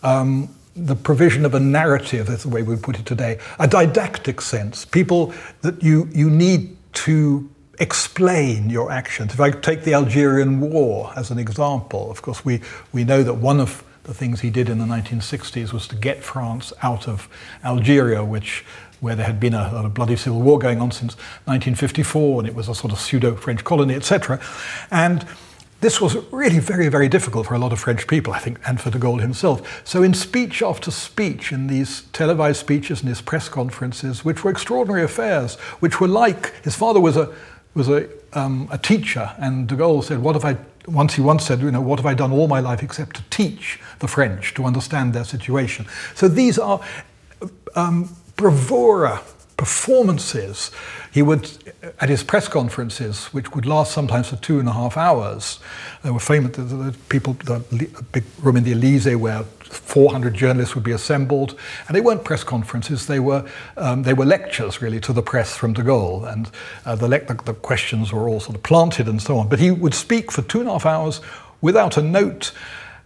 um, 0.02 0.48
the 0.74 0.96
provision 0.96 1.44
of 1.44 1.54
a 1.54 1.60
narrative, 1.60 2.26
that's 2.26 2.44
the 2.44 2.48
way 2.48 2.62
we 2.62 2.76
put 2.76 2.98
it 2.98 3.04
today, 3.04 3.38
a 3.58 3.68
didactic 3.68 4.40
sense. 4.40 4.86
People 4.86 5.34
that 5.60 5.82
you, 5.82 6.08
you 6.12 6.30
need 6.30 6.76
to 6.94 7.50
explain 7.80 8.70
your 8.70 8.90
actions. 8.90 9.34
If 9.34 9.40
I 9.40 9.50
take 9.50 9.84
the 9.84 9.92
Algerian 9.92 10.60
War 10.60 11.12
as 11.16 11.30
an 11.30 11.38
example, 11.38 12.10
of 12.10 12.22
course, 12.22 12.44
we, 12.44 12.60
we 12.92 13.04
know 13.04 13.22
that 13.22 13.34
one 13.34 13.60
of 13.60 13.84
the 14.08 14.14
things 14.14 14.40
he 14.40 14.48
did 14.48 14.70
in 14.70 14.78
the 14.78 14.86
1960s 14.86 15.70
was 15.70 15.86
to 15.86 15.94
get 15.94 16.24
France 16.24 16.72
out 16.82 17.06
of 17.06 17.28
Algeria, 17.62 18.24
which 18.24 18.64
where 19.00 19.14
there 19.14 19.26
had 19.26 19.38
been 19.38 19.52
a, 19.52 19.70
a, 19.84 19.88
bloody 19.88 20.16
civil 20.16 20.40
war 20.40 20.58
going 20.58 20.80
on 20.80 20.90
since 20.90 21.14
1954, 21.44 22.40
and 22.40 22.48
it 22.48 22.54
was 22.54 22.68
a 22.68 22.74
sort 22.74 22.90
of 22.90 22.98
pseudo 22.98 23.36
French 23.36 23.62
colony, 23.62 23.94
etc. 23.94 24.40
And 24.90 25.24
this 25.82 26.00
was 26.00 26.16
really 26.32 26.58
very, 26.58 26.88
very 26.88 27.08
difficult 27.08 27.46
for 27.46 27.54
a 27.54 27.58
lot 27.58 27.70
of 27.70 27.78
French 27.78 28.08
people, 28.08 28.32
I 28.32 28.38
think, 28.38 28.58
and 28.66 28.80
for 28.80 28.90
de 28.90 28.98
Gaulle 28.98 29.20
himself. 29.20 29.86
So, 29.86 30.02
in 30.02 30.14
speech 30.14 30.62
after 30.62 30.90
speech, 30.90 31.52
in 31.52 31.66
these 31.66 32.02
televised 32.14 32.58
speeches 32.58 33.00
and 33.00 33.10
his 33.10 33.20
press 33.20 33.50
conferences, 33.50 34.24
which 34.24 34.42
were 34.42 34.50
extraordinary 34.50 35.04
affairs, 35.04 35.56
which 35.80 36.00
were 36.00 36.08
like 36.08 36.54
his 36.64 36.74
father 36.74 36.98
was 36.98 37.18
a 37.18 37.30
was 37.74 37.90
a, 37.90 38.08
um, 38.32 38.68
a 38.72 38.78
teacher, 38.78 39.32
and 39.38 39.68
de 39.68 39.76
Gaulle 39.76 40.02
said, 40.02 40.18
"What 40.20 40.34
have 40.34 40.46
I?" 40.46 40.56
Once 40.88 41.14
he 41.14 41.22
once 41.22 41.44
said, 41.44 41.60
"You 41.60 41.70
know, 41.70 41.80
what 41.80 41.98
have 41.98 42.06
I 42.06 42.14
done 42.14 42.32
all 42.32 42.48
my 42.48 42.60
life 42.60 42.82
except 42.82 43.16
to 43.16 43.22
teach 43.30 43.78
the 43.98 44.08
French 44.08 44.54
to 44.54 44.64
understand 44.64 45.12
their 45.12 45.24
situation?" 45.24 45.86
So 46.14 46.28
these 46.28 46.58
are 46.58 46.80
um, 47.74 48.16
bravura 48.36 49.20
performances. 49.58 50.70
He 51.12 51.20
would, 51.20 51.50
at 52.00 52.08
his 52.08 52.22
press 52.22 52.48
conferences, 52.48 53.26
which 53.26 53.54
would 53.54 53.66
last 53.66 53.92
sometimes 53.92 54.28
for 54.28 54.36
two 54.36 54.58
and 54.60 54.68
a 54.68 54.72
half 54.72 54.96
hours, 54.96 55.58
there 56.02 56.14
were 56.14 56.20
famous 56.20 56.56
the, 56.56 56.62
the 56.62 56.98
people, 57.10 57.34
the 57.34 57.62
big 58.12 58.24
room 58.40 58.56
in 58.56 58.64
the 58.64 58.72
Elysee 58.72 59.16
where 59.16 59.42
400 59.68 60.32
journalists 60.32 60.74
would 60.74 60.84
be 60.84 60.92
assembled, 60.92 61.58
and 61.86 61.94
they 61.94 62.00
weren't 62.00 62.24
press 62.24 62.42
conferences; 62.42 63.06
they 63.06 63.20
were 63.20 63.44
um, 63.76 64.04
they 64.04 64.14
were 64.14 64.24
lectures 64.24 64.80
really 64.80 65.00
to 65.00 65.12
the 65.12 65.22
press 65.22 65.56
from 65.56 65.74
De 65.74 65.82
Gaulle, 65.82 66.24
and 66.24 66.50
uh, 66.86 66.94
the, 66.94 67.08
le- 67.08 67.20
the, 67.44 67.52
questions 67.52 68.12
were 68.12 68.28
all 68.28 68.40
sort 68.40 68.56
of 68.56 68.62
planted 68.62 69.08
and 69.08 69.20
so 69.20 69.36
on. 69.36 69.48
But 69.48 69.58
he 69.58 69.70
would 69.70 69.94
speak 69.94 70.32
for 70.32 70.40
two 70.42 70.60
and 70.60 70.68
a 70.68 70.72
half 70.72 70.86
hours 70.86 71.20
without 71.60 71.98
a 71.98 72.02
note 72.02 72.52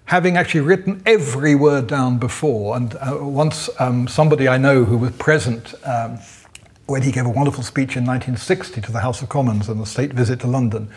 having 0.05 0.37
actually 0.37 0.61
written 0.61 1.03
every 1.07 1.55
word 1.55 1.87
down 1.87 2.19
before. 2.19 2.77
And 2.77 2.95
uh, 2.97 3.19
once 3.21 3.71
um, 3.79 4.07
somebody 4.07 4.49
I 4.49 4.59
know 4.59 4.85
who 4.85 4.99
was 4.99 5.13
present 5.13 5.75
um, 5.85 6.19
when 6.93 7.01
he 7.01 7.11
gave 7.11 7.25
a 7.25 7.31
wonderful 7.31 7.65
speech 7.65 7.97
in 7.97 8.05
1960 8.05 8.83
to 8.83 8.93
the 8.93 9.01
House 9.01 9.23
of 9.23 9.31
Commons 9.31 9.71
on 9.71 9.79
the 9.79 9.87
state 9.87 10.13
visit 10.13 10.41
to 10.41 10.47
London. 10.47 10.91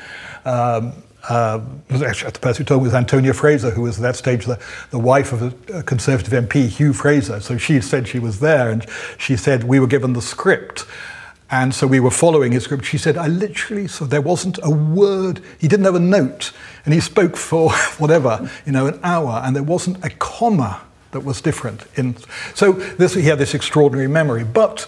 Um, 0.44 0.92
uh, 1.30 1.62
actually, 1.90 2.32
the 2.32 2.40
person 2.42 2.64
who 2.64 2.68
told 2.68 2.82
me 2.82 2.88
was 2.88 2.94
Antonia 2.94 3.34
Fraser, 3.34 3.70
who 3.70 3.84
was 3.84 3.96
at 3.98 4.02
that 4.02 4.18
stage 4.18 4.46
the, 4.46 4.60
the 4.92 5.00
wife 5.00 5.32
of 5.32 5.42
a, 5.42 5.78
a, 5.78 5.84
Conservative 5.84 6.34
MP, 6.34 6.68
Hugh 6.68 6.92
Fraser. 6.92 7.40
So 7.40 7.58
she 7.58 7.80
said 7.80 8.10
she 8.10 8.20
was 8.20 8.42
there, 8.42 8.70
and 8.72 8.86
she 9.18 9.38
said 9.38 9.64
we 9.64 9.80
were 9.80 9.88
given 9.88 10.12
the 10.12 10.22
script. 10.22 10.84
And 11.50 11.74
so 11.74 11.88
we 11.88 12.02
were 12.02 12.12
following 12.12 12.52
his 12.52 12.66
script. 12.66 12.84
She 12.84 12.98
said, 12.98 13.16
I 13.16 13.28
literally, 13.28 13.88
so 13.88 14.04
there 14.04 14.20
wasn't 14.20 14.60
a 14.64 14.70
word, 14.70 15.40
he 15.62 15.70
didn't 15.70 15.86
have 15.86 15.96
a 15.96 16.00
note, 16.00 16.52
and 16.84 16.94
he 16.94 17.00
spoke 17.00 17.38
for 17.38 17.72
whatever, 18.00 18.52
you 18.66 18.74
know, 18.74 18.88
an 18.88 19.00
hour, 19.02 19.42
and 19.46 19.56
there 19.56 19.64
wasn't 19.64 20.04
a 20.04 20.10
comma 20.10 20.82
that 21.12 21.22
was 21.22 21.40
different. 21.40 21.86
In, 21.96 22.18
so 22.54 22.74
this, 22.74 23.14
he 23.14 23.22
had 23.22 23.40
this 23.40 23.54
extraordinary 23.54 24.10
memory. 24.10 24.44
But 24.44 24.86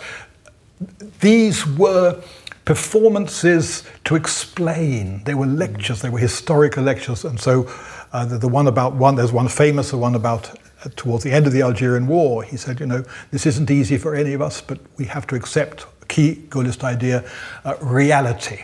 these 1.19 1.65
were 1.65 2.21
performances 2.65 3.83
to 4.03 4.15
explain. 4.15 5.23
They 5.23 5.33
were 5.33 5.45
lectures, 5.45 6.01
they 6.01 6.09
were 6.09 6.19
historical 6.19 6.83
lectures. 6.83 7.23
And 7.23 7.39
so 7.39 7.69
uh, 8.11 8.25
the, 8.25 8.37
the, 8.37 8.47
one 8.47 8.67
about 8.67 8.93
one, 8.93 9.15
there's 9.15 9.31
one 9.31 9.47
famous, 9.47 9.91
the 9.91 9.97
one 9.97 10.15
about 10.15 10.49
uh, 10.83 10.89
towards 10.95 11.23
the 11.23 11.31
end 11.31 11.47
of 11.47 11.53
the 11.53 11.61
Algerian 11.61 12.07
War. 12.07 12.43
He 12.43 12.57
said, 12.57 12.79
you 12.79 12.85
know, 12.85 13.03
this 13.31 13.45
isn't 13.45 13.71
easy 13.71 13.97
for 13.97 14.15
any 14.15 14.33
of 14.33 14.41
us, 14.41 14.59
but 14.61 14.79
we 14.97 15.05
have 15.05 15.25
to 15.27 15.35
accept 15.35 15.85
key 16.07 16.45
Gaullist 16.49 16.83
idea, 16.83 17.29
uh, 17.63 17.75
reality. 17.81 18.63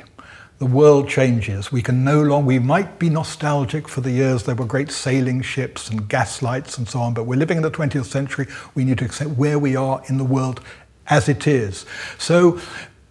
The 0.60 0.66
world 0.66 1.10
changes. 1.10 1.72
We 1.72 1.82
can 1.82 2.04
no 2.04 2.22
longer, 2.22 2.48
we 2.48 2.60
might 2.60 3.00
be 3.00 3.10
nostalgic 3.10 3.88
for 3.90 4.02
the 4.02 4.12
years 4.12 4.44
there 4.44 4.56
were 4.56 4.66
great 4.66 4.92
sailing 4.92 5.42
ships 5.42 5.90
and 5.90 6.08
gas 6.08 6.42
lights 6.42 6.78
and 6.78 6.88
so 6.88 7.00
on, 7.00 7.14
but 7.14 7.24
we're 7.24 7.40
living 7.40 7.58
in 7.58 7.64
the 7.64 7.72
20th 7.72 8.06
century. 8.06 8.48
We 8.76 8.86
need 8.86 8.98
to 9.00 9.06
accept 9.06 9.32
where 9.32 9.60
we 9.60 9.76
are 9.76 10.02
in 10.08 10.18
the 10.18 10.24
world 10.24 10.62
as 11.08 11.30
it 11.30 11.48
is. 11.48 11.86
So, 12.18 12.60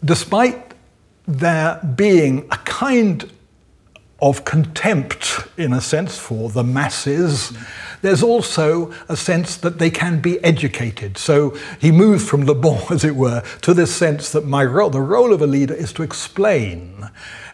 despite 0.04 0.74
there 1.26 1.80
being 1.96 2.48
a 2.50 2.56
kind 2.58 3.30
of 4.20 4.44
contempt, 4.44 5.48
in 5.56 5.72
a 5.72 5.80
sense, 5.80 6.16
for 6.16 6.48
the 6.48 6.62
masses, 6.62 7.52
there's 8.02 8.22
also 8.22 8.92
a 9.08 9.16
sense 9.16 9.56
that 9.56 9.78
they 9.78 9.90
can 9.90 10.20
be 10.20 10.42
educated. 10.44 11.18
So 11.18 11.56
he 11.80 11.90
moved 11.90 12.28
from 12.28 12.44
Le 12.44 12.54
Bon, 12.54 12.80
as 12.90 13.04
it 13.04 13.16
were, 13.16 13.42
to 13.62 13.74
this 13.74 13.94
sense 13.94 14.30
that 14.30 14.46
my 14.46 14.64
role, 14.64 14.90
the 14.90 15.00
role 15.00 15.32
of 15.32 15.42
a 15.42 15.46
leader 15.46 15.74
is 15.74 15.92
to 15.94 16.02
explain 16.02 17.08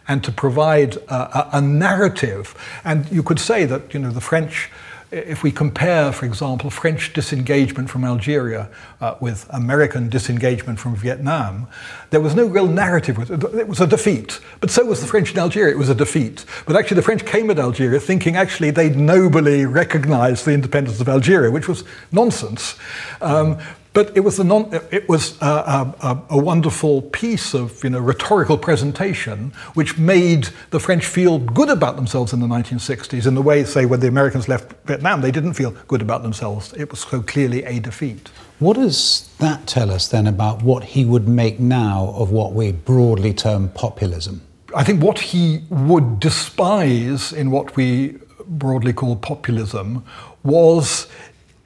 and 0.07 0.23
to 0.23 0.31
provide 0.31 0.97
a, 1.07 1.13
a, 1.13 1.49
a 1.53 1.61
narrative. 1.61 2.55
And 2.83 3.11
you 3.11 3.23
could 3.23 3.39
say 3.39 3.65
that, 3.65 3.93
you 3.93 3.99
know, 3.99 4.11
the 4.11 4.21
French 4.21 4.69
if 5.11 5.41
we 5.41 5.51
compare, 5.51 6.11
for 6.11 6.25
example, 6.25 6.69
French 6.69 7.13
disengagement 7.13 7.89
from 7.89 8.05
Algeria 8.05 8.69
uh, 9.01 9.15
with 9.19 9.47
American 9.49 10.07
disengagement 10.09 10.79
from 10.79 10.95
Vietnam, 10.95 11.67
there 12.11 12.21
was 12.21 12.35
no 12.35 12.45
real 12.45 12.67
narrative. 12.67 13.17
It 13.29 13.67
was 13.67 13.81
a 13.81 13.87
defeat. 13.87 14.39
But 14.59 14.69
so 14.69 14.85
was 14.85 15.01
the 15.01 15.07
French 15.07 15.31
in 15.31 15.39
Algeria. 15.39 15.73
It 15.73 15.77
was 15.77 15.89
a 15.89 15.95
defeat. 15.95 16.45
But 16.65 16.75
actually, 16.75 16.95
the 16.95 17.01
French 17.03 17.25
came 17.25 17.49
at 17.49 17.57
Algeria 17.57 17.99
thinking 17.99 18.35
actually 18.35 18.71
they'd 18.71 18.95
nobly 18.95 19.65
recognized 19.65 20.45
the 20.45 20.53
independence 20.53 20.99
of 21.01 21.09
Algeria, 21.09 21.49
which 21.49 21.67
was 21.67 21.83
nonsense. 22.11 22.75
Um, 23.21 23.57
but 23.93 24.15
it 24.15 24.21
was, 24.21 24.39
a, 24.39 24.43
non, 24.43 24.69
it 24.91 25.09
was 25.09 25.39
a, 25.41 25.45
a, 25.45 26.23
a, 26.29 26.37
wonderful 26.37 27.01
piece 27.01 27.53
of 27.53 27.83
you 27.83 27.89
know, 27.89 27.99
rhetorical 27.99 28.57
presentation 28.57 29.51
which 29.73 29.97
made 29.97 30.49
the 30.69 30.79
French 30.79 31.05
feel 31.05 31.39
good 31.39 31.69
about 31.69 31.95
themselves 31.95 32.31
in 32.31 32.39
the 32.39 32.47
1960s 32.47 33.25
in 33.25 33.35
the 33.35 33.41
way, 33.41 33.63
say, 33.63 33.85
when 33.85 33.99
the 33.99 34.07
Americans 34.07 34.47
left 34.47 34.73
Vietnam, 34.85 35.21
they 35.21 35.31
didn't 35.31 35.53
feel 35.53 35.71
good 35.87 36.01
about 36.01 36.21
themselves. 36.21 36.73
It 36.73 36.91
was 36.91 36.99
so 36.99 37.21
clearly 37.21 37.63
a 37.63 37.79
defeat. 37.79 38.29
What 38.59 38.75
does 38.75 39.29
that 39.39 39.65
tell 39.67 39.89
us 39.89 40.07
then 40.07 40.27
about 40.27 40.61
what 40.61 40.83
he 40.83 41.05
would 41.05 41.27
make 41.27 41.59
now 41.59 42.13
of 42.15 42.31
what 42.31 42.53
we 42.53 42.71
broadly 42.71 43.33
term 43.33 43.69
populism? 43.69 44.41
I 44.75 44.83
think 44.83 45.01
what 45.01 45.17
he 45.19 45.63
would 45.69 46.19
despise 46.19 47.33
in 47.33 47.49
what 47.49 47.75
we 47.75 48.19
broadly 48.45 48.93
call 48.93 49.15
populism 49.15 50.03
was 50.43 51.07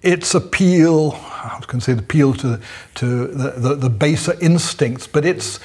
its 0.04 0.36
appeal, 0.36 1.13
I 1.24 1.56
was 1.58 1.66
going 1.66 1.80
to 1.80 1.86
say 1.86 1.94
the 1.94 2.02
appeal 2.02 2.34
to, 2.36 2.60
to 2.96 3.28
the, 3.28 3.52
the, 3.52 3.76
the 3.76 3.89
baser 3.89 4.36
instincts, 4.42 5.08
but 5.08 5.26
it's, 5.26 5.60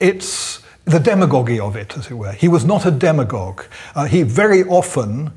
it's 0.00 0.62
the 0.84 0.98
demagogy 0.98 1.60
of 1.60 1.76
it, 1.76 1.96
as 1.96 2.10
it 2.10 2.14
were. 2.14 2.32
He 2.32 2.48
was 2.48 2.64
not 2.64 2.84
a 2.84 2.90
demagogue. 2.90 3.64
Uh, 3.94 4.04
he 4.06 4.22
very 4.22 4.64
often 4.64 5.30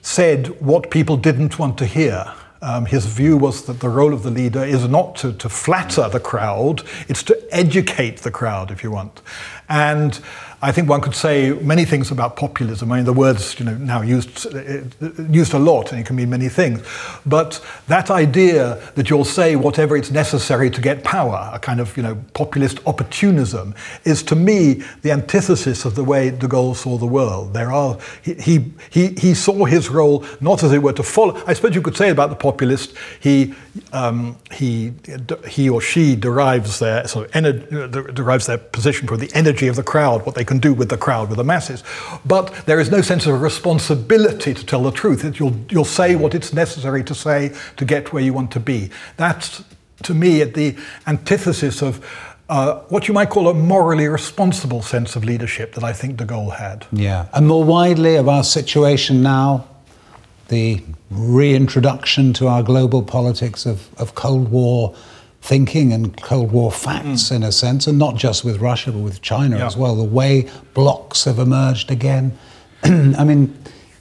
said 0.00 0.48
what 0.60 0.90
people 0.90 1.16
didn't 1.16 1.58
want 1.58 1.78
to 1.78 1.86
hear. 1.86 2.32
Um, 2.62 2.86
his 2.86 3.06
view 3.06 3.36
was 3.36 3.64
that 3.66 3.80
the 3.80 3.88
role 3.88 4.12
of 4.12 4.22
the 4.22 4.30
leader 4.30 4.64
is 4.64 4.88
not 4.88 5.16
to, 5.16 5.32
to 5.34 5.48
flatter 5.48 6.08
the 6.08 6.20
crowd, 6.20 6.82
it's 7.08 7.22
to 7.24 7.54
educate 7.54 8.18
the 8.18 8.30
crowd, 8.30 8.70
if 8.70 8.82
you 8.82 8.90
want. 8.90 9.20
And 9.68 10.20
I 10.64 10.70
think 10.70 10.88
one 10.88 11.00
could 11.00 11.16
say 11.16 11.50
many 11.54 11.84
things 11.84 12.12
about 12.12 12.36
populism. 12.36 12.92
I 12.92 12.96
mean, 12.96 13.04
the 13.04 13.12
word's 13.12 13.58
you 13.58 13.64
know, 13.64 13.74
now 13.78 14.02
used, 14.02 14.46
used 15.28 15.54
a 15.54 15.58
lot 15.58 15.90
and 15.90 16.00
it 16.00 16.06
can 16.06 16.14
mean 16.14 16.30
many 16.30 16.48
things. 16.48 16.86
But 17.26 17.60
that 17.88 18.12
idea 18.12 18.80
that 18.94 19.10
you'll 19.10 19.24
say 19.24 19.56
whatever 19.56 19.96
it's 19.96 20.12
necessary 20.12 20.70
to 20.70 20.80
get 20.80 21.02
power, 21.02 21.50
a 21.52 21.58
kind 21.58 21.80
of 21.80 21.96
you 21.96 22.04
know, 22.04 22.16
populist 22.32 22.78
opportunism, 22.86 23.74
is 24.04 24.22
to 24.22 24.36
me 24.36 24.84
the 25.02 25.10
antithesis 25.10 25.84
of 25.84 25.96
the 25.96 26.04
way 26.04 26.30
de 26.30 26.46
Gaulle 26.46 26.76
saw 26.76 26.96
the 26.96 27.06
world. 27.06 27.54
There 27.54 27.72
are, 27.72 27.98
he, 28.22 28.72
he, 28.88 29.08
he 29.18 29.34
saw 29.34 29.64
his 29.64 29.88
role 29.88 30.24
not 30.40 30.62
as 30.62 30.72
it 30.72 30.80
were 30.80 30.92
to 30.92 31.02
follow. 31.02 31.42
I 31.44 31.54
suppose 31.54 31.74
you 31.74 31.82
could 31.82 31.96
say 31.96 32.10
about 32.10 32.30
the 32.30 32.36
populist, 32.36 32.94
he, 33.18 33.52
um, 33.92 34.36
he, 34.52 34.92
he 35.48 35.68
or 35.68 35.80
she 35.80 36.14
derives 36.14 36.78
their, 36.78 37.08
sort 37.08 37.26
of 37.26 37.32
ener- 37.32 38.14
derives 38.14 38.46
their 38.46 38.58
position 38.58 39.08
from 39.08 39.18
the 39.18 39.30
energy 39.34 39.51
of 39.60 39.76
the 39.76 39.82
crowd, 39.82 40.24
what 40.24 40.34
they 40.34 40.44
can 40.44 40.58
do 40.58 40.72
with 40.72 40.88
the 40.88 40.96
crowd, 40.96 41.28
with 41.28 41.38
the 41.38 41.44
masses. 41.44 41.82
But 42.24 42.52
there 42.66 42.80
is 42.80 42.90
no 42.90 43.00
sense 43.00 43.26
of 43.26 43.40
responsibility 43.40 44.54
to 44.54 44.66
tell 44.66 44.82
the 44.82 44.90
truth. 44.90 45.38
You'll, 45.38 45.56
you'll 45.70 45.84
say 45.84 46.16
what 46.16 46.34
it's 46.34 46.52
necessary 46.52 47.04
to 47.04 47.14
say 47.14 47.54
to 47.76 47.84
get 47.84 48.12
where 48.12 48.22
you 48.22 48.32
want 48.32 48.50
to 48.52 48.60
be. 48.60 48.90
That's, 49.16 49.64
to 50.02 50.14
me, 50.14 50.42
at 50.42 50.54
the 50.54 50.76
antithesis 51.06 51.82
of 51.82 52.04
uh, 52.48 52.80
what 52.88 53.08
you 53.08 53.14
might 53.14 53.30
call 53.30 53.48
a 53.48 53.54
morally 53.54 54.08
responsible 54.08 54.82
sense 54.82 55.16
of 55.16 55.24
leadership 55.24 55.74
that 55.74 55.84
I 55.84 55.92
think 55.92 56.18
de 56.18 56.24
Gaulle 56.24 56.56
had. 56.56 56.86
Yeah. 56.92 57.26
And 57.32 57.46
more 57.46 57.64
widely 57.64 58.16
of 58.16 58.28
our 58.28 58.44
situation 58.44 59.22
now, 59.22 59.68
the 60.48 60.82
reintroduction 61.10 62.32
to 62.34 62.48
our 62.48 62.62
global 62.62 63.02
politics 63.02 63.64
of, 63.64 63.88
of 63.98 64.14
Cold 64.14 64.50
War 64.50 64.94
thinking 65.42 65.92
and 65.92 66.16
Cold 66.22 66.52
War 66.52 66.70
facts, 66.70 67.24
mm. 67.24 67.36
in 67.36 67.42
a 67.42 67.52
sense, 67.52 67.88
and 67.88 67.98
not 67.98 68.16
just 68.16 68.44
with 68.44 68.60
Russia, 68.60 68.92
but 68.92 69.00
with 69.00 69.20
China 69.20 69.58
yeah. 69.58 69.66
as 69.66 69.76
well. 69.76 69.96
The 69.96 70.04
way 70.04 70.48
blocks 70.72 71.24
have 71.24 71.38
emerged 71.40 71.90
again. 71.90 72.38
I 72.84 73.24
mean, 73.24 73.52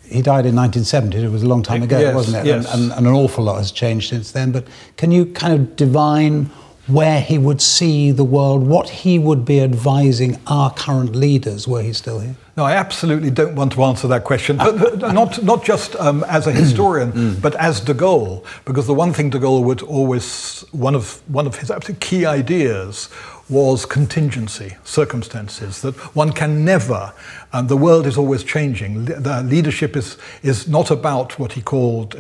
he 0.04 0.22
died 0.22 0.46
in 0.46 0.56
1970. 0.56 1.18
It 1.18 1.30
was 1.30 1.42
a 1.42 1.48
long 1.48 1.64
time 1.64 1.82
ago, 1.82 2.00
yes, 2.00 2.14
wasn't 2.14 2.38
it? 2.38 2.46
Yes. 2.46 2.72
And, 2.72 2.84
and, 2.84 2.92
and, 2.94 3.08
an 3.08 3.14
awful 3.14 3.44
lot 3.44 3.58
has 3.58 3.72
changed 3.72 4.10
since 4.10 4.32
then. 4.32 4.52
But 4.52 4.68
can 4.98 5.12
you 5.12 5.26
kind 5.26 5.54
of 5.54 5.76
divine 5.76 6.52
where 6.88 7.22
he 7.22 7.38
would 7.38 7.62
see 7.62 8.12
the 8.12 8.24
world, 8.24 8.68
what 8.68 8.90
he 8.90 9.20
would 9.20 9.46
be 9.46 9.62
advising 9.62 10.40
our 10.48 10.72
current 10.74 11.16
leaders 11.16 11.68
were 11.68 11.82
he 11.82 11.94
still 11.94 12.20
here? 12.20 12.36
No, 12.58 12.66
I 12.66 12.74
absolutely 12.74 13.32
don't 13.32 13.56
want 13.56 13.72
to 13.74 13.84
answer 13.84 14.08
that 14.10 14.24
question, 14.24 14.58
but 14.58 14.98
not, 15.14 15.42
not 15.42 15.64
just 15.64 15.96
um, 15.96 16.24
as 16.26 16.48
a 16.48 16.52
historian, 16.52 17.12
mm. 17.14 17.42
but 17.42 17.56
as 17.56 17.80
de 17.80 17.94
Gaulle, 17.94 18.44
because 18.66 18.88
the 18.88 18.94
one 18.94 19.14
thing 19.14 19.30
de 19.30 19.40
Gaulle 19.40 19.64
would 19.64 19.82
always, 19.84 20.66
one 20.72 20.94
of, 20.94 21.22
one 21.32 21.48
of 21.48 21.56
his 21.56 21.72
absolute 21.72 22.02
key 22.02 22.26
ideas 22.26 23.10
was 23.50 23.86
contingency, 23.86 24.76
circumstances, 24.84 25.82
that 25.82 25.94
one 26.16 26.32
can 26.32 26.66
never, 26.66 27.14
and 27.54 27.70
the 27.70 27.78
world 27.78 28.06
is 28.06 28.18
always 28.18 28.44
changing. 28.44 29.06
The 29.06 29.44
leadership 29.44 29.96
is, 29.96 30.18
is 30.42 30.68
not 30.68 30.90
about 30.90 31.38
what 31.38 31.54
he 31.54 31.62
called 31.62 32.16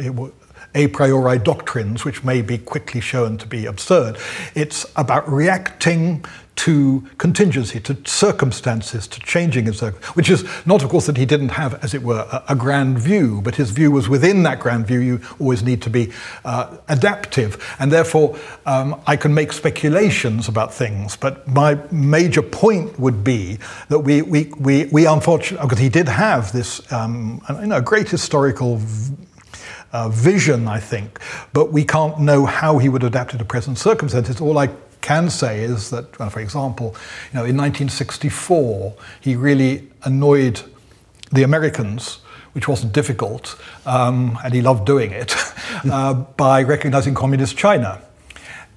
a 0.73 0.87
priori 0.87 1.37
doctrines, 1.39 2.05
which 2.05 2.23
may 2.23 2.41
be 2.41 2.57
quickly 2.57 3.01
shown 3.01 3.37
to 3.37 3.47
be 3.47 3.65
absurd. 3.65 4.17
It's 4.55 4.85
about 4.95 5.29
reacting 5.31 6.23
to 6.53 7.03
contingency, 7.17 7.79
to 7.79 7.97
circumstances, 8.05 9.07
to 9.07 9.19
changing 9.21 9.65
in 9.65 9.73
circumstances, 9.73 10.15
which 10.15 10.29
is 10.29 10.45
not, 10.65 10.83
of 10.83 10.89
course, 10.89 11.07
that 11.07 11.17
he 11.17 11.25
didn't 11.25 11.49
have, 11.49 11.83
as 11.83 11.93
it 11.93 12.03
were, 12.03 12.27
a, 12.31 12.43
a 12.49 12.55
grand 12.55 12.99
view, 12.99 13.41
but 13.41 13.55
his 13.55 13.71
view 13.71 13.89
was 13.89 14.07
within 14.07 14.43
that 14.43 14.59
grand 14.59 14.85
view. 14.85 14.99
You 14.99 15.21
always 15.39 15.63
need 15.63 15.81
to 15.83 15.89
be 15.89 16.11
uh, 16.45 16.77
adaptive. 16.87 17.75
And 17.79 17.91
therefore, 17.91 18.37
um, 18.65 19.01
I 19.07 19.15
can 19.15 19.33
make 19.33 19.53
speculations 19.53 20.47
about 20.47 20.73
things, 20.73 21.17
but 21.17 21.47
my 21.47 21.79
major 21.89 22.43
point 22.43 22.99
would 22.99 23.23
be 23.23 23.57
that 23.89 23.99
we, 23.99 24.21
we, 24.21 24.51
we, 24.59 24.85
we 24.85 25.07
unfortunately, 25.07 25.65
because 25.65 25.79
he 25.79 25.89
did 25.89 26.07
have 26.07 26.51
this 26.51 26.91
um, 26.91 27.41
you 27.61 27.67
know, 27.67 27.81
great 27.81 28.09
historical 28.09 28.79
uh, 29.93 30.09
vision, 30.09 30.67
I 30.67 30.79
think, 30.79 31.19
but 31.53 31.71
we 31.71 31.83
can't 31.83 32.19
know 32.19 32.45
how 32.45 32.77
he 32.77 32.89
would 32.89 33.03
adapt 33.03 33.37
to 33.37 33.45
present 33.45 33.77
circumstances. 33.77 34.39
All 34.41 34.57
I 34.57 34.69
can 35.01 35.29
say 35.29 35.63
is 35.63 35.89
that, 35.89 36.17
well, 36.19 36.29
for 36.29 36.39
example, 36.39 36.95
you 37.33 37.39
know, 37.39 37.45
in 37.45 37.57
1964, 37.57 38.93
he 39.19 39.35
really 39.35 39.89
annoyed 40.03 40.61
the 41.31 41.43
Americans, 41.43 42.19
which 42.53 42.67
wasn't 42.67 42.93
difficult, 42.93 43.59
um, 43.85 44.37
and 44.43 44.53
he 44.53 44.61
loved 44.61 44.85
doing 44.85 45.11
it, 45.11 45.35
uh, 45.91 46.13
by 46.13 46.63
recognizing 46.63 47.13
communist 47.13 47.57
China. 47.57 48.01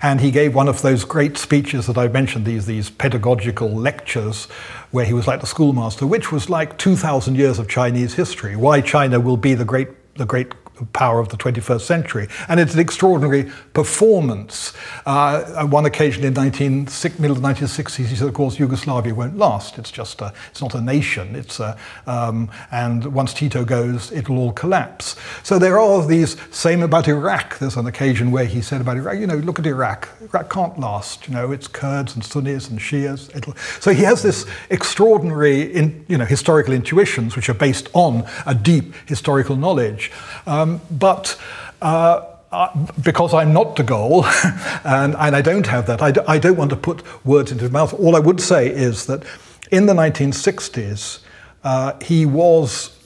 And 0.03 0.21
he 0.21 0.31
gave 0.31 0.55
one 0.55 0.69
of 0.69 0.83
those 0.83 1.05
great 1.05 1.39
speeches 1.39 1.87
that 1.87 1.97
I 1.97 2.09
mentioned, 2.09 2.45
these, 2.45 2.67
these 2.67 2.91
pedagogical 2.91 3.71
lectures, 3.71 4.47
where 4.91 5.05
he 5.05 5.15
was 5.15 5.27
like 5.27 5.41
the 5.41 5.47
schoolmaster, 5.47 6.07
which 6.07 6.31
was 6.31 6.51
like 6.51 6.77
2,000 6.79 7.37
years 7.37 7.59
of 7.59 7.69
Chinese 7.69 8.15
history, 8.15 8.55
why 8.55 8.81
China 8.81 9.19
will 9.19 9.37
be 9.37 9.55
the 9.55 9.65
great, 9.65 9.89
the 10.17 10.27
great 10.27 10.53
power 10.93 11.21
of 11.21 11.29
the 11.29 11.37
21st 11.37 11.81
century. 11.81 12.29
And 12.49 12.61
it's 12.61 12.75
an 12.75 12.81
extraordinary 12.81 13.51
performance. 13.73 14.73
Uh, 15.07 15.55
on 15.57 15.71
one 15.71 15.87
occasion 15.87 16.25
in 16.25 16.35
19, 16.35 16.89
middle 17.19 17.37
of 17.37 17.43
the 17.43 17.49
1960s, 17.49 18.07
he 18.07 18.17
said, 18.17 18.29
of 18.29 18.35
course, 18.35 18.59
Yugoslavia 18.59 19.15
won't 19.15 19.37
last. 19.37 19.79
It's 19.79 19.91
just 19.91 20.21
a, 20.21 20.33
it's 20.51 20.61
not 20.61 20.75
a 20.75 20.81
nation. 20.81 21.37
It's 21.37 21.61
a, 21.61 21.77
um, 22.07 22.51
and 22.71 23.07
once 23.07 23.35
Tito 23.35 23.65
goes, 23.65 24.13
it'll 24.13 24.39
all 24.39 24.53
collapse. 24.53 25.17
So 25.43 25.59
there 25.59 25.79
are 25.79 26.07
these, 26.07 26.37
same 26.51 26.83
about 26.83 27.09
Iraq. 27.09 27.59
There's 27.59 27.77
an 27.77 27.87
occasion 27.87 28.31
where 28.31 28.47
he 28.47 28.61
said 28.61 28.81
about 28.81 28.97
Iraq, 28.97 29.19
you 29.19 29.27
know, 29.27 29.37
look 29.37 29.59
at 29.59 29.67
Iraq. 29.67 30.09
Iraq 30.21 30.51
can't 30.51 30.79
last. 30.79 31.29
You 31.29 31.35
know, 31.35 31.53
it's 31.53 31.69
Kurds 31.69 32.15
and 32.15 32.25
Sunnis 32.25 32.69
and 32.69 32.79
Shias. 32.79 33.35
It'll. 33.37 33.55
So 33.81 33.93
he 33.93 34.03
has 34.03 34.23
this 34.23 34.47
extraordinary, 34.71 35.63
in, 35.73 36.05
you 36.09 36.19
know, 36.19 36.25
historical 36.25 36.75
intuitions, 36.75 37.37
which 37.37 37.49
are 37.49 37.55
based 37.55 37.89
on 37.93 38.27
a 38.47 38.55
deep 38.55 38.95
historical 39.07 39.57
knowledge. 39.57 40.11
Um, 40.47 40.64
um, 40.65 40.81
but 40.91 41.39
uh, 41.83 42.25
uh, 42.51 42.87
because 43.03 43.35
I'm 43.35 43.53
not 43.53 43.77
de 43.77 43.85
Gaulle, 43.85 44.25
and, 44.85 45.15
and 45.17 45.37
I 45.37 45.43
don't 45.43 45.67
have 45.67 45.87
that, 45.87 46.03
I 46.03 46.11
d- 46.13 46.21
I 46.27 46.39
don't 46.39 46.57
want 46.57 46.71
to 46.71 46.77
put 46.77 47.03
words 47.25 47.53
into 47.53 47.65
his 47.65 47.73
mouth. 47.73 47.93
All 47.95 48.17
I 48.17 48.21
would 48.21 48.41
say 48.41 48.69
is 48.69 49.07
that 49.07 49.23
in 49.71 49.87
the 49.87 49.95
1960s, 49.95 51.21
uh, 51.65 51.99
he 52.01 52.27
was 52.27 52.97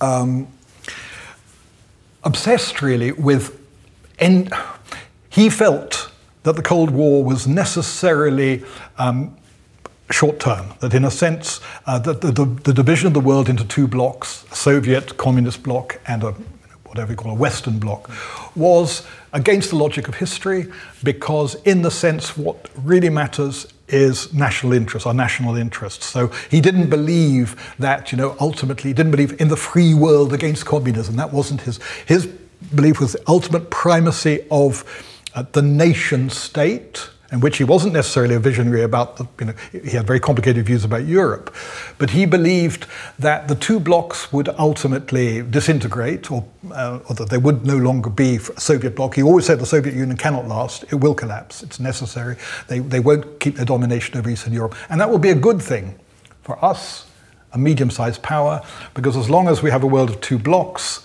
um, 0.00 0.48
obsessed 2.22 2.82
really 2.82 3.12
with. 3.12 3.60
En- 4.18 4.48
he 5.28 5.50
felt 5.50 6.12
that 6.44 6.54
the 6.54 6.62
Cold 6.62 6.90
War 6.90 7.24
was 7.24 7.48
necessarily 7.48 8.62
um, 8.96 9.36
short 10.10 10.38
term, 10.38 10.74
that 10.80 10.94
in 10.94 11.04
a 11.04 11.10
sense, 11.10 11.60
uh, 11.86 11.98
the, 11.98 12.12
the, 12.12 12.44
the, 12.44 12.72
division 12.72 13.06
of 13.06 13.14
the 13.14 13.20
world 13.20 13.48
into 13.48 13.64
two 13.64 13.88
blocks, 13.88 14.44
Soviet 14.52 15.16
communist 15.16 15.62
bloc 15.62 16.00
and 16.06 16.22
a 16.22 16.34
whatever 16.94 17.12
you 17.12 17.16
call 17.16 17.32
a 17.32 17.34
Western 17.34 17.78
bloc, 17.78 18.08
was 18.54 19.06
against 19.32 19.70
the 19.70 19.76
logic 19.76 20.06
of 20.06 20.14
history 20.14 20.66
because, 21.02 21.56
in 21.64 21.82
the 21.82 21.90
sense, 21.90 22.36
what 22.36 22.70
really 22.76 23.10
matters 23.10 23.66
is 23.88 24.32
national 24.32 24.72
interest, 24.72 25.06
our 25.06 25.12
national 25.12 25.56
interests. 25.56 26.06
So 26.06 26.28
he 26.50 26.60
didn't 26.60 26.88
believe 26.88 27.74
that, 27.78 28.12
you 28.12 28.18
know, 28.18 28.36
ultimately, 28.40 28.90
he 28.90 28.94
didn't 28.94 29.10
believe 29.10 29.40
in 29.40 29.48
the 29.48 29.56
free 29.56 29.92
world 29.92 30.32
against 30.32 30.64
communism. 30.64 31.16
That 31.16 31.32
wasn't 31.32 31.62
his. 31.62 31.80
His 32.06 32.26
belief 32.74 33.00
was 33.00 33.12
the 33.12 33.22
ultimate 33.26 33.70
primacy 33.70 34.46
of 34.50 34.84
uh, 35.34 35.44
the 35.52 35.62
nation 35.62 36.30
state 36.30 37.10
in 37.34 37.40
which 37.40 37.58
he 37.58 37.64
wasn't 37.64 37.92
necessarily 37.92 38.36
a 38.36 38.38
visionary 38.38 38.82
about 38.82 39.16
the, 39.16 39.26
you 39.40 39.46
know, 39.46 39.54
he 39.72 39.90
had 39.90 40.06
very 40.06 40.20
complicated 40.20 40.64
views 40.64 40.84
about 40.84 41.04
Europe, 41.04 41.52
but 41.98 42.10
he 42.10 42.26
believed 42.26 42.86
that 43.18 43.48
the 43.48 43.56
two 43.56 43.80
blocs 43.80 44.32
would 44.32 44.48
ultimately 44.50 45.42
disintegrate 45.42 46.30
or, 46.30 46.46
uh, 46.72 47.00
or 47.08 47.14
that 47.16 47.30
there 47.30 47.40
would 47.40 47.66
no 47.66 47.76
longer 47.76 48.08
be 48.08 48.36
a 48.36 48.60
Soviet 48.60 48.94
bloc. 48.94 49.16
He 49.16 49.22
always 49.24 49.46
said 49.46 49.58
the 49.58 49.66
Soviet 49.66 49.96
Union 49.96 50.16
cannot 50.16 50.46
last, 50.46 50.84
it 50.84 50.94
will 50.94 51.14
collapse, 51.14 51.64
it's 51.64 51.80
necessary. 51.80 52.36
They, 52.68 52.78
they 52.78 53.00
won't 53.00 53.40
keep 53.40 53.56
their 53.56 53.66
domination 53.66 54.16
over 54.16 54.30
Eastern 54.30 54.52
Europe. 54.52 54.76
And 54.88 55.00
that 55.00 55.10
will 55.10 55.18
be 55.18 55.30
a 55.30 55.34
good 55.34 55.60
thing 55.60 55.98
for 56.42 56.64
us, 56.64 57.06
a 57.52 57.58
medium 57.58 57.90
sized 57.90 58.22
power, 58.22 58.62
because 58.94 59.16
as 59.16 59.28
long 59.28 59.48
as 59.48 59.60
we 59.60 59.72
have 59.72 59.82
a 59.82 59.88
world 59.88 60.10
of 60.10 60.20
two 60.20 60.38
blocs, 60.38 61.02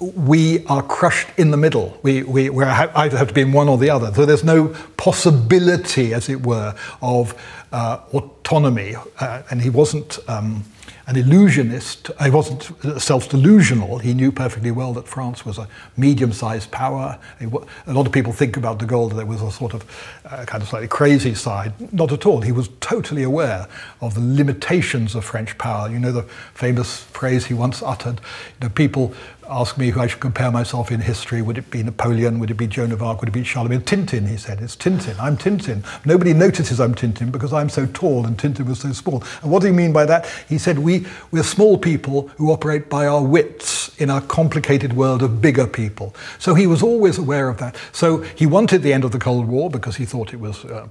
we 0.00 0.64
are 0.66 0.82
crushed 0.82 1.28
in 1.36 1.50
the 1.50 1.56
middle. 1.56 1.98
We, 2.02 2.22
we, 2.22 2.50
we 2.50 2.64
either 2.64 3.18
have 3.18 3.28
to 3.28 3.34
be 3.34 3.40
in 3.40 3.52
one 3.52 3.68
or 3.68 3.78
the 3.78 3.90
other. 3.90 4.12
So 4.14 4.24
there's 4.26 4.44
no 4.44 4.68
possibility, 4.96 6.14
as 6.14 6.28
it 6.28 6.46
were, 6.46 6.74
of 7.02 7.34
uh, 7.72 8.00
autonomy. 8.12 8.94
Uh, 9.18 9.42
and 9.50 9.60
he 9.60 9.70
wasn't 9.70 10.18
um, 10.28 10.64
an 11.08 11.16
illusionist. 11.16 12.10
He 12.22 12.30
wasn't 12.30 12.70
self-delusional. 13.00 13.98
He 13.98 14.14
knew 14.14 14.30
perfectly 14.30 14.70
well 14.70 14.92
that 14.92 15.08
France 15.08 15.44
was 15.44 15.58
a 15.58 15.66
medium-sized 15.96 16.70
power. 16.70 17.18
A 17.40 17.92
lot 17.92 18.06
of 18.06 18.12
people 18.12 18.32
think 18.32 18.56
about 18.56 18.78
de 18.78 18.86
Gaulle 18.86 19.08
that 19.08 19.16
there 19.16 19.26
was 19.26 19.42
a 19.42 19.50
sort 19.50 19.72
of 19.72 19.84
uh, 20.26 20.44
kind 20.44 20.62
of 20.62 20.68
slightly 20.68 20.86
crazy 20.86 21.34
side. 21.34 21.72
Not 21.92 22.12
at 22.12 22.26
all. 22.26 22.42
He 22.42 22.52
was 22.52 22.68
totally 22.80 23.22
aware 23.22 23.66
of 24.00 24.14
the 24.14 24.20
limitations 24.20 25.14
of 25.14 25.24
French 25.24 25.56
power. 25.56 25.90
You 25.90 25.98
know 25.98 26.12
the 26.12 26.24
famous 26.54 27.00
phrase 27.00 27.46
he 27.46 27.54
once 27.54 27.82
uttered. 27.82 28.20
You 28.60 28.68
know, 28.68 28.68
people 28.68 29.14
ask 29.48 29.78
me 29.78 29.90
who 29.90 30.00
I 30.00 30.06
should 30.06 30.20
compare 30.20 30.50
myself 30.50 30.90
in 30.90 31.00
history. 31.00 31.42
Would 31.42 31.58
it 31.58 31.70
be 31.70 31.82
Napoleon? 31.82 32.38
Would 32.38 32.50
it 32.50 32.54
be 32.54 32.66
Joan 32.66 32.92
of 32.92 33.02
Arc? 33.02 33.20
Would 33.20 33.30
it 33.30 33.32
be 33.32 33.44
Charlemagne? 33.44 33.80
Tintin, 33.80 34.28
he 34.28 34.36
said. 34.36 34.60
It's 34.60 34.76
Tintin. 34.76 35.18
I'm 35.18 35.36
Tintin. 35.36 35.84
Nobody 36.04 36.34
notices 36.34 36.80
I'm 36.80 36.94
Tintin 36.94 37.32
because 37.32 37.52
I'm 37.52 37.68
so 37.68 37.86
tall 37.86 38.26
and 38.26 38.38
Tintin 38.38 38.66
was 38.66 38.80
so 38.80 38.92
small. 38.92 39.22
And 39.42 39.50
what 39.50 39.62
do 39.62 39.68
you 39.68 39.74
mean 39.74 39.92
by 39.92 40.04
that? 40.06 40.26
He 40.48 40.58
said, 40.58 40.78
we, 40.78 41.06
we're 41.30 41.42
small 41.42 41.78
people 41.78 42.28
who 42.36 42.52
operate 42.52 42.88
by 42.88 43.06
our 43.06 43.22
wits 43.22 43.88
in 44.00 44.10
a 44.10 44.20
complicated 44.20 44.92
world 44.92 45.22
of 45.22 45.40
bigger 45.40 45.66
people. 45.66 46.14
So 46.38 46.54
he 46.54 46.66
was 46.66 46.82
always 46.82 47.18
aware 47.18 47.48
of 47.48 47.58
that. 47.58 47.76
So 47.92 48.18
he 48.18 48.46
wanted 48.46 48.82
the 48.82 48.92
end 48.92 49.04
of 49.04 49.12
the 49.12 49.18
Cold 49.18 49.46
War 49.46 49.70
because 49.70 49.96
he 49.96 50.04
thought 50.04 50.32
it 50.32 50.40
was 50.40 50.64
uh, 50.64 50.86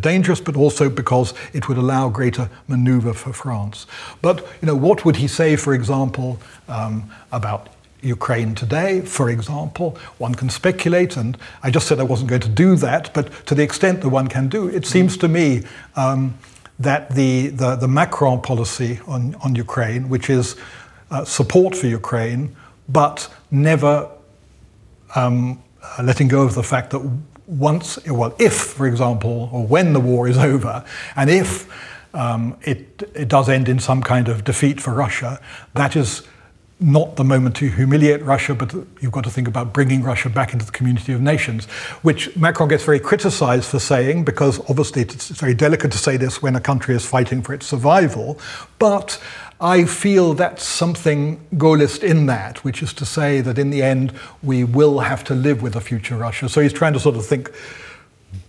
dangerous, 0.00 0.40
but 0.40 0.56
also 0.56 0.88
because 0.88 1.34
it 1.52 1.68
would 1.68 1.78
allow 1.78 2.08
greater 2.08 2.48
maneuver 2.68 3.12
for 3.12 3.32
France. 3.32 3.86
But 4.22 4.40
you 4.60 4.66
know, 4.66 4.76
what 4.76 5.04
would 5.04 5.16
he 5.16 5.28
say, 5.28 5.56
for 5.56 5.74
example, 5.74 6.38
um, 6.68 7.10
about 7.32 7.68
Ukraine 8.02 8.54
today, 8.54 9.00
for 9.00 9.30
example. 9.30 9.98
One 10.18 10.34
can 10.34 10.50
speculate, 10.50 11.16
and 11.16 11.36
I 11.62 11.70
just 11.70 11.86
said 11.86 11.98
I 11.98 12.04
wasn't 12.04 12.30
going 12.30 12.42
to 12.42 12.48
do 12.48 12.76
that, 12.76 13.12
but 13.14 13.46
to 13.46 13.54
the 13.54 13.62
extent 13.62 14.02
that 14.02 14.08
one 14.08 14.28
can 14.28 14.48
do, 14.48 14.68
it 14.68 14.86
seems 14.86 15.16
to 15.18 15.28
me 15.28 15.62
um, 15.96 16.36
that 16.78 17.14
the, 17.14 17.48
the, 17.48 17.76
the, 17.76 17.88
Macron 17.88 18.40
policy 18.42 19.00
on, 19.06 19.34
on 19.36 19.54
Ukraine, 19.54 20.08
which 20.08 20.28
is 20.28 20.56
uh, 21.10 21.24
support 21.24 21.74
for 21.74 21.86
Ukraine, 21.86 22.54
but 22.88 23.32
never 23.50 24.10
um, 25.14 25.62
letting 26.02 26.28
go 26.28 26.42
of 26.42 26.54
the 26.54 26.62
fact 26.62 26.90
that 26.90 27.00
once, 27.46 28.04
well, 28.06 28.34
if, 28.38 28.54
for 28.54 28.86
example, 28.86 29.48
or 29.52 29.66
when 29.66 29.92
the 29.92 30.00
war 30.00 30.28
is 30.28 30.36
over, 30.52 30.84
and 31.14 31.30
if 31.30 31.68
um, 32.14 32.56
it, 32.62 33.10
it 33.14 33.28
does 33.28 33.48
end 33.48 33.68
in 33.68 33.78
some 33.78 34.02
kind 34.02 34.28
of 34.28 34.44
defeat 34.44 34.80
for 34.80 34.92
Russia, 34.92 35.40
that 35.74 35.96
is 35.96 36.22
not 36.78 37.16
the 37.16 37.24
moment 37.24 37.56
to 37.56 37.70
humiliate 37.70 38.22
Russia, 38.22 38.54
but 38.54 38.74
you've 39.00 39.12
got 39.12 39.24
to 39.24 39.30
think 39.30 39.48
about 39.48 39.72
bringing 39.72 40.02
Russia 40.02 40.28
back 40.28 40.52
into 40.52 40.66
the 40.66 40.72
community 40.72 41.12
of 41.12 41.22
nations, 41.22 41.64
which 42.02 42.36
Macron 42.36 42.68
gets 42.68 42.84
very 42.84 43.00
criticized 43.00 43.64
for 43.70 43.78
saying, 43.78 44.24
because 44.24 44.58
obviously 44.68 45.02
it's 45.02 45.30
very 45.30 45.54
delicate 45.54 45.90
to 45.92 45.98
say 45.98 46.18
this 46.18 46.42
when 46.42 46.54
a 46.54 46.60
country 46.60 46.94
is 46.94 47.06
fighting 47.06 47.40
for 47.40 47.54
its 47.54 47.66
survival. 47.66 48.38
But 48.78 49.18
I 49.58 49.84
feel 49.86 50.34
that's 50.34 50.64
something 50.64 51.40
Gaullist 51.54 52.02
in 52.02 52.26
that, 52.26 52.62
which 52.62 52.82
is 52.82 52.92
to 52.94 53.06
say 53.06 53.40
that 53.40 53.58
in 53.58 53.70
the 53.70 53.82
end 53.82 54.12
we 54.42 54.62
will 54.62 55.00
have 55.00 55.24
to 55.24 55.34
live 55.34 55.62
with 55.62 55.76
a 55.76 55.80
future 55.80 56.16
Russia. 56.16 56.48
So 56.50 56.60
he's 56.60 56.74
trying 56.74 56.92
to 56.92 57.00
sort 57.00 57.16
of 57.16 57.24
think 57.24 57.50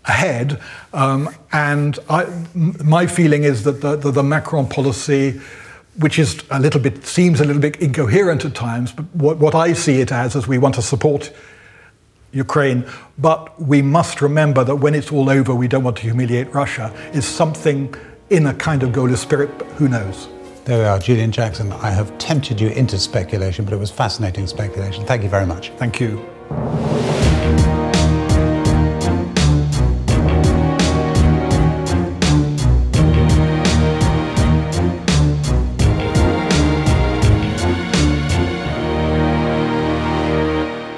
ahead. 0.04 0.60
Um, 0.94 1.30
and 1.54 1.98
I, 2.10 2.26
my 2.54 3.08
feeling 3.08 3.44
is 3.44 3.64
that 3.64 3.80
the, 3.80 3.96
the, 3.96 4.12
the 4.12 4.24
Macron 4.24 4.68
policy 4.68 5.40
which 5.98 6.20
is 6.20 6.44
a 6.52 6.60
little 6.60 6.80
bit 6.80 7.06
seems 7.06 7.40
a 7.40 7.46
little 7.46 7.62
bit 7.62 7.76
incoherent 7.78 8.46
at 8.46 8.56
times. 8.56 8.92
But 8.92 9.06
what, 9.16 9.38
what 9.38 9.56
I 9.56 9.74
see 9.74 10.00
it 10.02 10.12
as 10.12 10.36
is 10.36 10.48
we 10.48 10.58
want 10.58 10.76
to 10.76 10.82
support 10.82 11.32
Ukraine, 12.32 12.86
but 13.18 13.60
we 13.62 13.82
must 13.82 14.22
remember 14.22 14.64
that 14.64 14.76
when 14.76 14.94
it's 14.94 15.12
all 15.12 15.30
over, 15.30 15.56
we 15.56 15.68
don't 15.68 15.84
want 15.84 15.98
to 15.98 16.04
humiliate 16.04 16.54
Russia. 16.54 16.94
Is 17.14 17.26
something 17.26 17.94
in 18.30 18.48
a 18.48 18.54
kind 18.54 18.84
of 18.84 18.92
Gaullist 18.92 19.20
spirit, 19.20 19.58
but 19.58 19.68
who 19.70 19.88
knows? 19.88 20.28
There 20.66 20.80
we 20.80 20.86
are, 20.86 21.00
Julian 21.00 21.32
Jackson. 21.32 21.72
I 21.72 21.92
have 21.92 22.16
tempted 22.18 22.60
you 22.60 22.68
into 22.70 23.00
speculation, 23.00 23.64
but 23.64 23.74
it 23.74 23.80
was 23.80 23.90
fascinating 23.90 24.48
speculation. 24.48 25.06
Thank 25.06 25.24
you 25.24 25.30
very 25.30 25.46
much. 25.46 25.70
Thank 25.78 26.02
you. 26.02 27.17